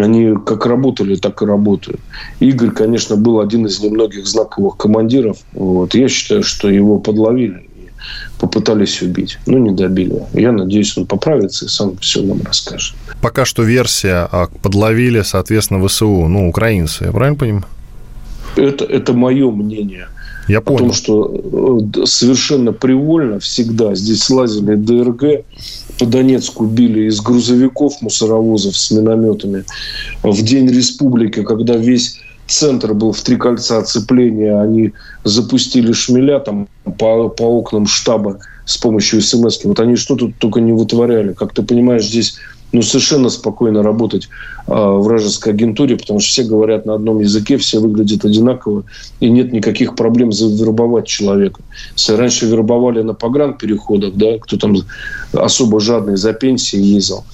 [0.00, 2.00] Они как работали, так и работают.
[2.40, 5.38] Игорь, конечно, был один из немногих знаковых командиров.
[5.52, 5.94] Вот.
[5.94, 7.90] Я считаю, что его подловили и
[8.38, 9.38] попытались убить.
[9.46, 10.22] Но не добили.
[10.32, 12.94] Я надеюсь, он поправится и сам все нам расскажет.
[13.20, 17.64] Пока что версия а, подловили, соответственно, ВСУ, ну, украинцы, я правильно понимаю?
[18.56, 20.08] Это, это мое мнение.
[20.50, 20.78] Я понял.
[20.78, 25.44] Потому что э, совершенно привольно всегда здесь лазили ДРГ,
[25.98, 29.64] по Донецку били из грузовиков, мусоровозов с минометами.
[30.24, 36.66] В День Республики, когда весь центр был в три кольца оцепления, они запустили шмеля там
[36.98, 39.62] по, по окнам штаба с помощью смс.
[39.62, 41.32] Вот они что тут только не вытворяли.
[41.32, 42.38] Как ты понимаешь, здесь
[42.72, 44.28] ну, совершенно спокойно работать
[44.66, 48.84] э, вражеской агентуре, потому что все говорят на одном языке, все выглядят одинаково,
[49.18, 51.62] и нет никаких проблем завербовать человека.
[51.96, 54.76] Если раньше вербовали на погранпереходах, да, кто там
[55.32, 57.24] особо жадный за пенсией ездил,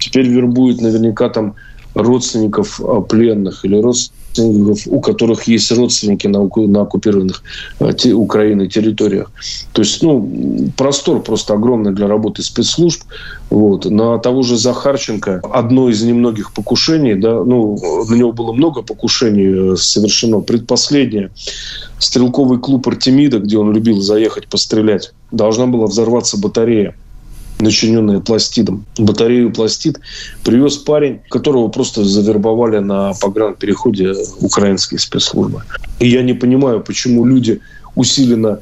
[0.00, 1.54] теперь вербуют наверняка там
[1.94, 7.42] родственников а, пленных или родственников у которых есть родственники на, на оккупированных
[7.80, 9.30] э, те, Украиной территориях.
[9.72, 13.02] То есть, ну, простор просто огромный для работы спецслужб.
[13.50, 13.84] Вот.
[13.86, 19.72] На того же Захарченко одно из немногих покушений, да, ну, на него было много покушений
[19.72, 20.40] э, совершено.
[20.40, 21.30] Предпоследнее
[21.98, 26.94] стрелковый клуб Артемида, где он любил заехать пострелять, должна была взорваться батарея
[27.58, 28.84] начиненная пластидом.
[28.98, 30.00] Батарею пластид
[30.44, 35.62] привез парень, которого просто завербовали на погранпереходе украинские спецслужбы.
[35.98, 37.60] И я не понимаю, почему люди
[37.94, 38.60] усиленно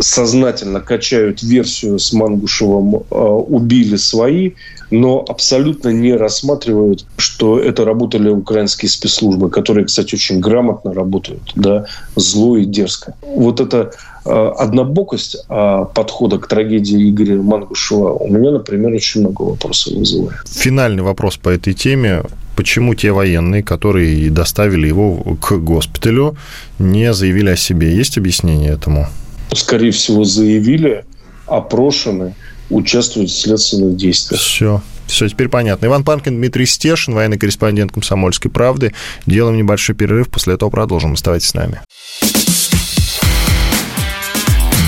[0.00, 4.52] сознательно качают версию с Мангушевым э, «убили свои»,
[4.90, 11.86] но абсолютно не рассматривают, что это работали украинские спецслужбы, которые, кстати, очень грамотно работают, да,
[12.16, 13.14] зло и дерзко.
[13.22, 13.90] Вот эта э,
[14.30, 20.48] однобокость э, подхода к трагедии Игоря Мангушева у меня, например, очень много вопросов вызывает.
[20.48, 22.22] Финальный вопрос по этой теме
[22.56, 26.36] почему те военные, которые доставили его к госпиталю,
[26.78, 27.94] не заявили о себе?
[27.96, 29.08] Есть объяснение этому?
[29.52, 31.04] скорее всего, заявили,
[31.46, 32.34] опрошены,
[32.70, 34.40] участвуют в следственных действиях.
[34.40, 34.82] Все.
[35.06, 35.86] Все, теперь понятно.
[35.86, 38.94] Иван Панкин, Дмитрий Стешин, военный корреспондент «Комсомольской правды».
[39.26, 41.12] Делаем небольшой перерыв, после этого продолжим.
[41.12, 41.82] Оставайтесь с нами.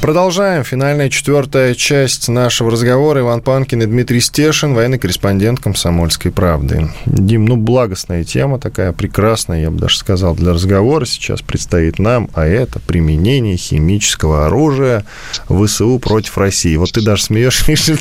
[0.00, 0.64] Продолжаем.
[0.64, 3.20] Финальная четвертая часть нашего разговора.
[3.20, 6.90] Иван Панкин и Дмитрий Стешин, военный корреспондент «Комсомольской правды».
[7.06, 12.30] Дим, ну, благостная тема такая, прекрасная, я бы даже сказал, для разговора сейчас предстоит нам,
[12.34, 15.04] а это применение химического оружия
[15.48, 16.76] ВСУ против России.
[16.76, 17.98] Вот ты даже смеешься,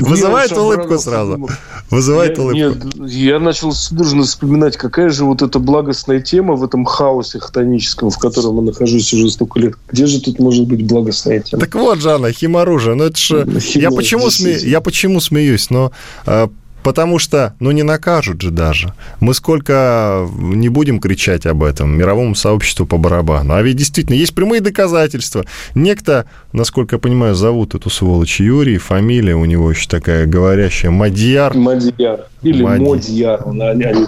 [0.00, 1.48] вызывает улыбку сразу.
[1.90, 2.56] Вызывает улыбку.
[2.56, 8.10] Нет, я начал судорожно вспоминать, какая же вот эта благостная тема в этом хаосе хтоническом,
[8.10, 9.74] в котором я нахожусь уже столько лет.
[9.90, 11.50] Где же тут может быть благостная благословить.
[11.50, 12.94] Так вот, Жанна, химоружие.
[12.94, 13.46] Ну, это же...
[13.74, 14.56] Я почему, сме...
[14.56, 15.70] я почему смеюсь?
[15.70, 15.92] Но
[16.26, 16.48] э,
[16.82, 18.92] Потому что, ну, не накажут же даже.
[19.20, 23.54] Мы сколько не будем кричать об этом мировому сообществу по барабану.
[23.54, 25.44] А ведь действительно есть прямые доказательства.
[25.74, 31.54] Некто, насколько я понимаю, зовут эту сволочь Юрий, фамилия у него еще такая говорящая, Мадьяр.
[31.56, 32.26] Мадьяр.
[32.42, 32.82] Или Мади.
[32.82, 33.44] Модьяр.
[33.46, 34.06] Они, они,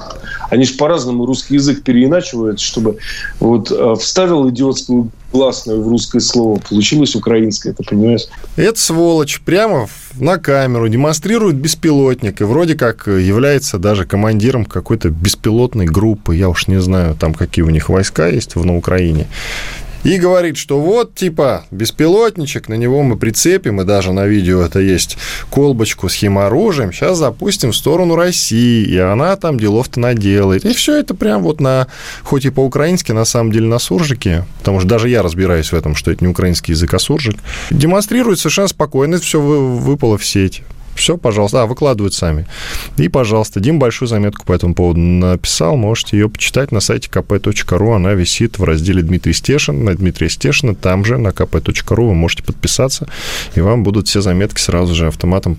[0.51, 2.99] они же по-разному русский язык переиначивают, чтобы
[3.39, 8.23] вот э, вставил идиотскую гласную в русское слово, получилось украинское, ты понимаешь?
[8.57, 15.87] Это сволочь прямо на камеру демонстрирует беспилотник и вроде как является даже командиром какой-то беспилотной
[15.87, 16.37] группы.
[16.37, 19.27] Я уж не знаю, там какие у них войска есть в, на Украине
[20.05, 24.81] и говорит, что вот, типа, беспилотничек, на него мы прицепим, и даже на видео это
[24.81, 25.17] есть,
[25.51, 30.65] колбочку с химоружием, сейчас запустим в сторону России, и она там делов-то наделает.
[30.65, 31.89] И все это прям вот на,
[32.23, 35.95] хоть и по-украински, на самом деле на суржике, потому что даже я разбираюсь в этом,
[35.95, 37.37] что это не украинский язык, а суржик,
[37.71, 40.63] демонстрирует совершенно спокойно, это все выпало в сеть.
[40.95, 41.63] Все, пожалуйста.
[41.63, 42.47] А, выкладывают сами.
[42.97, 45.77] И, пожалуйста, Дим большую заметку по этому поводу написал.
[45.77, 47.95] Можете ее почитать на сайте kp.ru.
[47.95, 49.85] Она висит в разделе Дмитрий Стешин.
[49.85, 53.09] На Дмитрия Стешина там же на kp.ru вы можете подписаться,
[53.55, 55.59] и вам будут все заметки сразу же автоматом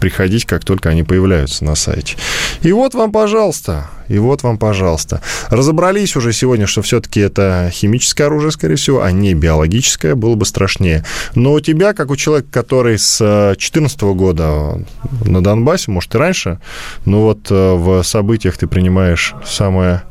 [0.00, 2.16] приходить, как только они появляются на сайте.
[2.62, 5.20] И вот вам, пожалуйста, и вот вам, пожалуйста.
[5.50, 10.44] Разобрались уже сегодня, что все-таки это химическое оружие, скорее всего, а не биологическое, было бы
[10.44, 11.04] страшнее.
[11.36, 14.84] Но у тебя, как у человека, который с 2014 года
[15.24, 16.58] на Донбассе, может, и раньше,
[17.04, 20.02] но вот э, в событиях ты принимаешь самое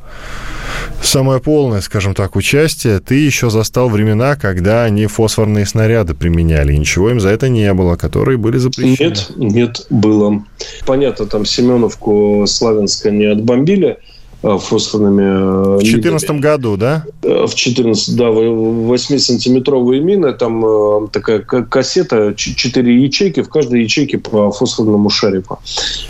[1.02, 6.78] самое полное, скажем так, участие, ты еще застал времена, когда они фосфорные снаряды применяли, и
[6.78, 9.10] ничего им за это не было, которые были запрещены.
[9.10, 10.44] Нет, нет, было.
[10.86, 13.98] Понятно, там Семеновку Славянска не отбомбили,
[14.42, 17.04] фосфорными э, В 2014 году, да?
[17.24, 24.52] Э, в 14, да, 8-сантиметровые мины, там такая кассета, 4 ячейки, в каждой ячейке по
[24.52, 25.60] фосфорному шарику.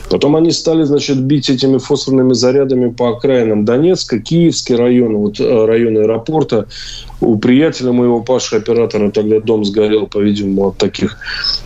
[0.09, 5.97] Потом они стали, значит, бить этими фосфорными зарядами по окраинам Донецка, Киевский район, вот район
[5.97, 6.67] аэропорта,
[7.21, 11.17] у приятеля моего Паши, оператора, тогда дом сгорел, по-видимому, от таких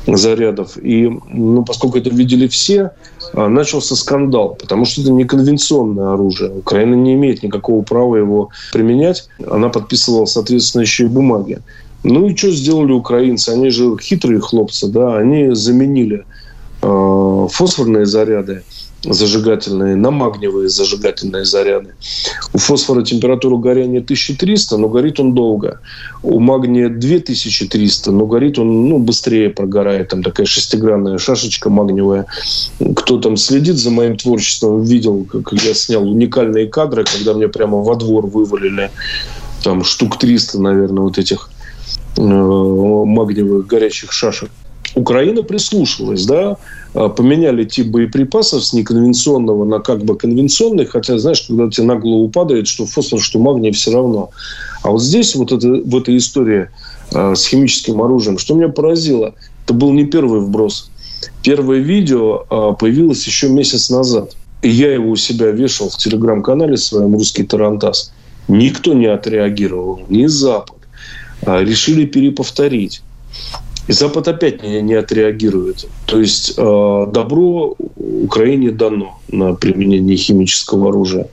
[0.07, 0.77] зарядов.
[0.77, 2.91] И, ну, поскольку это видели все,
[3.33, 6.51] а, начался скандал, потому что это неконвенционное оружие.
[6.51, 9.27] Украина не имеет никакого права его применять.
[9.49, 11.59] Она подписывала соответствующие бумаги.
[12.03, 13.49] Ну и что сделали украинцы?
[13.49, 16.25] Они же хитрые хлопцы, да, они заменили
[16.81, 18.63] э, фосфорные заряды
[19.03, 21.93] зажигательные, на магниевые зажигательные заряды.
[22.53, 25.79] У фосфора температура горения 1300, но горит он долго.
[26.21, 30.09] У магния 2300, но горит он ну, быстрее прогорает.
[30.09, 32.25] Там такая шестигранная шашечка магниевая.
[32.95, 37.79] Кто там следит за моим творчеством, видел, как я снял уникальные кадры, когда мне прямо
[37.79, 38.89] во двор вывалили
[39.63, 41.49] там штук 300, наверное, вот этих
[42.17, 44.49] э, магниевых горячих шашек.
[44.95, 46.57] Украина прислушалась, да,
[46.93, 52.29] поменяли тип боеприпасов с неконвенционного на как бы конвенционный, хотя, знаешь, когда тебе на голову
[52.29, 54.29] падает, что фосфор, что магний, все равно.
[54.83, 56.69] А вот здесь, вот это, в этой истории
[57.11, 59.33] э, с химическим оружием, что меня поразило,
[59.63, 60.91] это был не первый вброс.
[61.41, 64.35] Первое видео э, появилось еще месяц назад.
[64.61, 68.13] И я его у себя вешал в телеграм-канале своем «Русский Тарантас».
[68.47, 70.77] Никто не отреагировал, ни Запад.
[71.45, 73.01] Э, решили переповторить.
[73.87, 75.87] И Запад опять не, не отреагирует.
[76.05, 81.27] То есть э, добро Украине дано на применение химического оружия.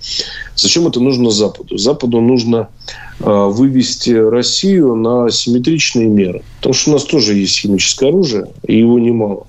[0.57, 1.79] Зачем это нужно Западу?
[1.79, 2.69] Западу нужно
[3.21, 6.43] э, вывести Россию на симметричные меры.
[6.57, 9.47] Потому что у нас тоже есть химическое оружие, и его немало.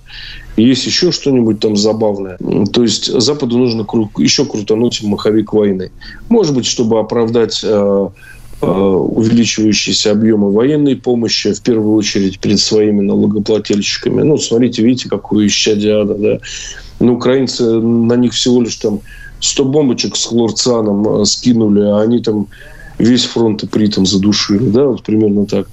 [0.58, 2.38] Есть еще что-нибудь там забавное.
[2.72, 5.92] То есть Западу нужно кру- еще крутануть маховик войны.
[6.30, 8.10] Может быть, чтобы оправдать э,
[8.62, 14.22] увеличивающиеся объемы военной помощи, в первую очередь перед своими налогоплательщиками.
[14.22, 16.40] Ну, смотрите, видите, какую исчадиада, да.
[17.00, 19.02] Ну, украинцы, на них всего лишь там
[19.40, 22.48] 100 бомбочек с хлорцианом э, скинули, а они там
[23.02, 25.68] весь фронт и притом задушили, да, вот примерно так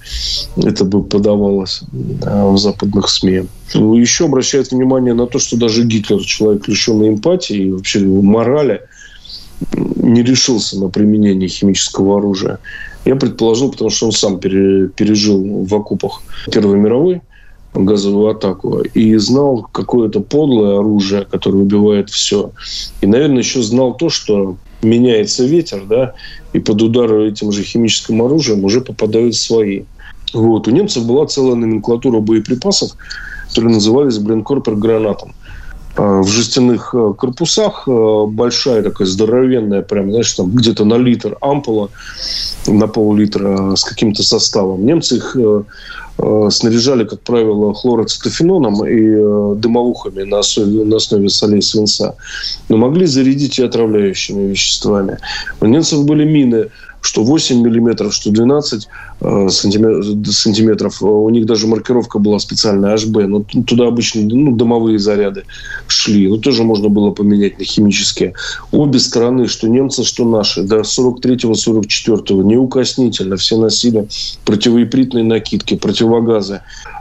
[0.56, 3.44] это бы подавалось в западных СМИ.
[3.74, 8.82] Еще обращает внимание на то, что даже Гитлер, человек лишенный эмпатии и вообще морали,
[9.74, 12.58] не решился на применение химического оружия.
[13.04, 17.22] Я предположил, потому что он сам пережил в окопах Первой мировой
[17.74, 22.50] газовую атаку и знал какое-то подлое оружие, которое убивает все.
[23.00, 26.14] И, наверное, еще знал то, что меняется ветер, да,
[26.52, 29.84] и под удар этим же химическим оружием уже попадают свои.
[30.32, 30.68] Вот.
[30.68, 32.92] У немцев была целая номенклатура боеприпасов,
[33.48, 35.34] которые назывались блинкорпер гранатом.
[35.98, 41.36] Э, в жестяных э, корпусах э, большая такая здоровенная, прям, знаешь, там где-то на литр
[41.40, 41.90] ампула,
[42.68, 44.86] на пол-литра с каким-то составом.
[44.86, 45.36] Немцы их
[46.50, 52.16] снаряжали, как правило, хлороцетофеноном и дымовухами на основе, на основе солей свинца,
[52.68, 55.18] но могли зарядить и отравляющими веществами.
[55.60, 56.70] У немцев были мины
[57.00, 58.88] что 8 миллиметров, что 12
[59.20, 61.02] э, сантиметров.
[61.02, 63.26] У них даже маркировка была специальная HB.
[63.26, 65.44] Но туда обычно ну, дымовые заряды
[65.86, 66.28] шли.
[66.28, 68.34] Ну, тоже можно было поменять на химические.
[68.72, 74.08] Обе стороны, что немцы, что наши, до 43-го, 44-го, неукоснительно все носили
[74.44, 76.60] противоипритные накидки, противогазы.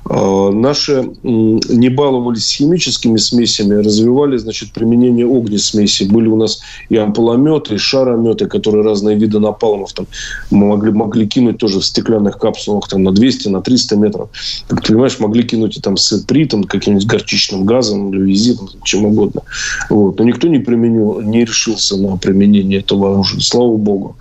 [0.10, 6.04] Э, наши не баловались химическими смесями, развивали, значит, применение огнесмеси.
[6.04, 9.40] Были у нас и ампулометы, и шарометы, которые разные виды
[9.88, 10.08] напалмов там
[10.50, 14.30] могли, могли кинуть тоже в стеклянных капсулах там на 200, на 300 метров.
[14.68, 19.42] Как ты понимаешь, могли кинуть и там с притом, каким-нибудь горчичным газом, лювизитом, чем угодно.
[19.90, 20.20] Вот.
[20.20, 23.42] Но никто не применил, не решился на применение этого оружия.
[23.42, 24.16] Слава богу.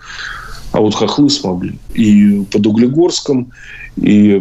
[0.76, 1.78] А вот хохлы смогли.
[1.94, 3.50] И под Углегорском,
[3.96, 4.38] и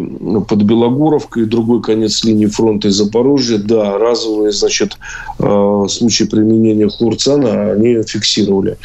[0.50, 4.98] под Белогоровкой, другой конец линии фронта из Запорожья, да, разовые, значит,
[5.40, 8.78] э, случаи применения хлорцана они фиксировали.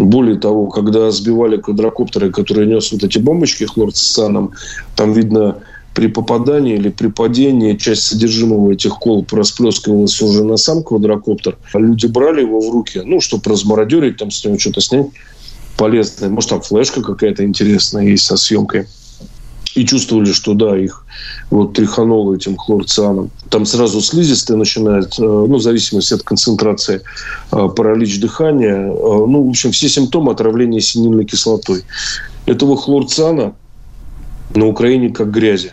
[0.00, 4.50] Более того, когда сбивали квадрокоптеры, которые несут эти бомбочки хлорцианом,
[4.96, 5.58] там видно
[5.94, 11.56] при попадании или при падении часть содержимого этих колб расплескивалась уже на сам квадрокоптер.
[11.72, 15.06] Люди брали его в руки, ну, чтобы размародерить, там с него что-то снять
[15.76, 16.30] полезное.
[16.30, 18.86] Может, там флешка какая-то интересная есть со съемкой.
[19.74, 21.04] И чувствовали, что да, их
[21.50, 23.30] вот тряхануло этим хлорцианом.
[23.50, 27.02] Там сразу слизистая начинает, э, ну, в зависимости от концентрации,
[27.52, 28.74] э, паралич дыхания.
[28.74, 31.84] Э, ну, в общем, все симптомы отравления синильной кислотой.
[32.46, 33.54] Этого хлорциана
[34.54, 35.72] на Украине как грязи.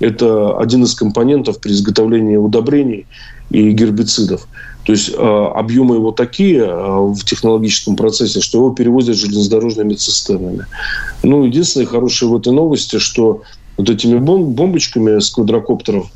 [0.00, 3.06] Это один из компонентов при изготовлении удобрений
[3.50, 4.48] и гербицидов.
[4.84, 10.66] То есть э, объемы его такие э, в технологическом процессе, что его перевозят железнодорожными цистернами.
[11.22, 13.42] Ну, единственное хорошее в этой новости, что
[13.78, 16.10] вот этими бомбочками с квадрокоптеров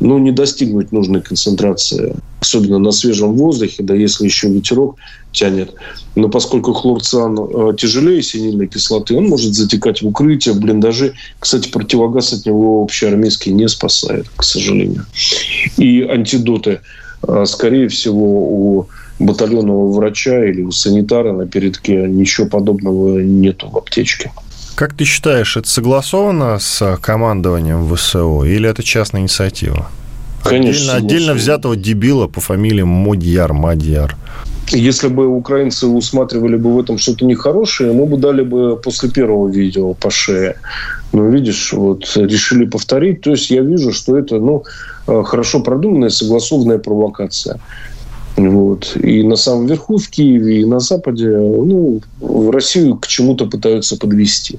[0.00, 4.96] ну, не достигнуть нужной концентрации, особенно на свежем воздухе, да если еще ветерок
[5.30, 5.74] тянет.
[6.16, 11.12] Но поскольку хлорциан э, тяжелее синильной кислоты, он может затекать в укрытие, в блиндажи.
[11.38, 15.04] Кстати, противогаз от него общеармейский не спасает, к сожалению.
[15.76, 16.80] И антидоты–
[17.46, 24.32] скорее всего, у батальонного врача или у санитара на передке ничего подобного нету в аптечке.
[24.74, 29.88] Как ты считаешь, это согласовано с командованием ВСО или это частная инициатива?
[30.44, 30.94] Конечно.
[30.94, 34.16] Отдельно, отдельно взятого дебила по фамилии Модьяр, Мадьяр.
[34.70, 39.48] Если бы украинцы усматривали бы в этом что-то нехорошее, ему бы дали бы после первого
[39.48, 40.56] видео по шее.
[41.12, 43.20] Ну, видишь, вот решили повторить.
[43.20, 44.64] То есть я вижу, что это, ну,
[45.06, 47.60] э, хорошо продуманная, согласованная провокация.
[48.36, 48.96] Вот.
[48.96, 53.96] И на самом верху, в Киеве, и на Западе, ну, в Россию к чему-то пытаются
[53.96, 54.58] подвести.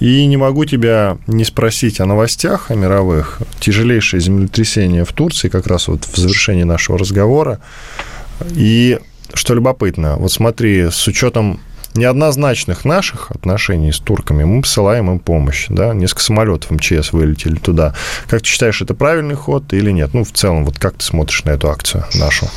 [0.00, 3.40] И не могу тебя не спросить о новостях о мировых.
[3.60, 7.60] Тяжелейшее землетрясение в Турции, как раз вот в завершении нашего разговора.
[8.54, 8.98] И
[9.32, 11.60] что любопытно, вот смотри, с учетом
[11.94, 15.66] неоднозначных наших отношений с турками мы посылаем им помощь.
[15.68, 15.94] Да?
[15.94, 17.94] Несколько самолетов МЧС вылетели туда.
[18.26, 20.10] Как ты считаешь, это правильный ход или нет?
[20.12, 22.48] Ну, в целом, вот как ты смотришь на эту акцию нашу?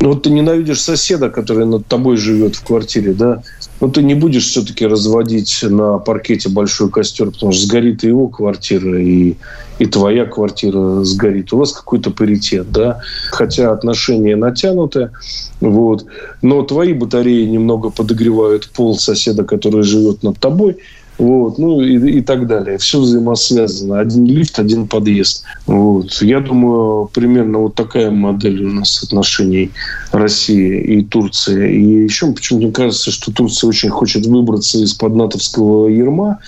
[0.00, 3.42] Ну, вот ты ненавидишь соседа, который над тобой живет в квартире, да?
[3.80, 8.28] Ну, ты не будешь все-таки разводить на паркете большой костер, потому что сгорит и его
[8.28, 9.36] квартира, и,
[9.78, 11.52] и твоя квартира сгорит.
[11.52, 13.00] У вас какой-то паритет, да?
[13.30, 15.10] Хотя отношения натянуты,
[15.60, 16.06] вот.
[16.42, 20.78] Но твои батареи немного подогревают пол соседа, который живет над тобой–
[21.18, 22.78] вот, ну и, и так далее.
[22.78, 24.00] Все взаимосвязано.
[24.00, 25.44] Один лифт, один подъезд.
[25.66, 26.20] Вот.
[26.22, 29.70] Я думаю, примерно вот такая модель у нас отношений
[30.10, 31.76] России и Турции.
[31.76, 36.38] И еще почему-то мне кажется, что Турция очень хочет выбраться из-под натовского ерма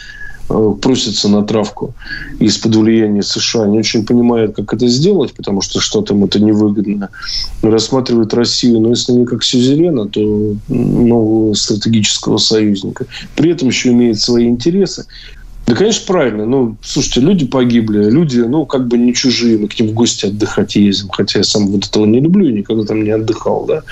[0.49, 1.95] просятся на травку
[2.38, 7.11] из-под влияния США, не очень понимают, как это сделать, потому что что-то это невыгодно.
[7.62, 13.07] Рассматривают Россию, но если не как сюзерена, то нового стратегического союзника.
[13.34, 15.07] При этом еще имеет свои интересы.
[15.66, 16.44] Да, конечно, правильно.
[16.44, 20.26] Ну, слушайте, люди погибли, люди, ну, как бы не чужие, мы к ним в гости
[20.26, 21.08] отдыхать ездим.
[21.08, 23.82] Хотя я сам вот этого не люблю, никогда там не отдыхал, да.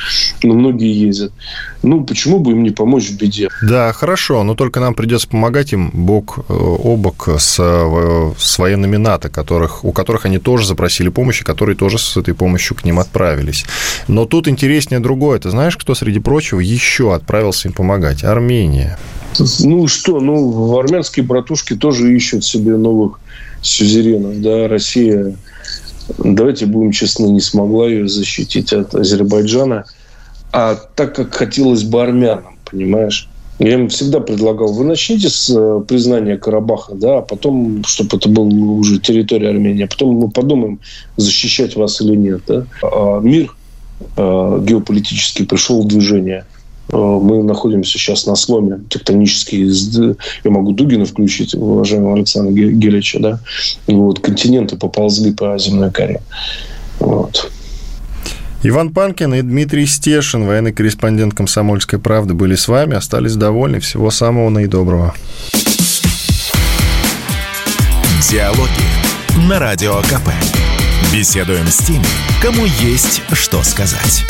[0.43, 1.33] Но многие ездят.
[1.83, 3.49] Ну, почему бы им не помочь в беде?
[3.63, 8.59] Да, хорошо, но только нам придется помогать им бок э, о бок с, э, с
[8.59, 12.85] военными НАТО, которых, у которых они тоже запросили помощи, которые тоже с этой помощью к
[12.85, 13.65] ним отправились.
[14.09, 15.39] Но тут интереснее другое.
[15.39, 18.25] Ты знаешь, кто, среди прочего, еще отправился им помогать?
[18.25, 18.99] Армения.
[19.61, 23.21] Ну что, ну армянские братушки тоже ищут себе новых
[23.63, 25.37] сюзеренов, да, Россия,
[26.19, 29.85] давайте будем честны, не смогла ее защитить от Азербайджана,
[30.53, 33.29] а так как хотелось бы армянам, понимаешь?
[33.59, 38.29] Я им всегда предлагал, вы начните с э, признания Карабаха, да, а потом, чтобы это
[38.29, 40.81] была уже территория Армении, а потом мы подумаем,
[41.17, 42.43] защищать вас или нет.
[42.49, 42.67] Да?
[42.83, 43.55] А мир
[44.17, 46.45] э, геополитический пришел в движение.
[46.93, 49.69] Э, мы находимся сейчас на сломе тектонический.
[50.45, 53.19] Я могу Дугина включить, уважаемого Александра Гелича.
[53.19, 53.41] Да?
[53.87, 56.21] Вот, континенты поползли по земной коре.
[57.01, 57.51] Вот.
[58.65, 63.81] Иван Панкин и Дмитрий Стешин, военный корреспондент «Комсомольской правды», были с вами, остались довольны.
[63.81, 65.15] Всего самого наидоброго.
[68.31, 70.31] Диалоги на Радио КП.
[71.13, 72.07] Беседуем с теми,
[72.41, 74.25] кому есть что сказать.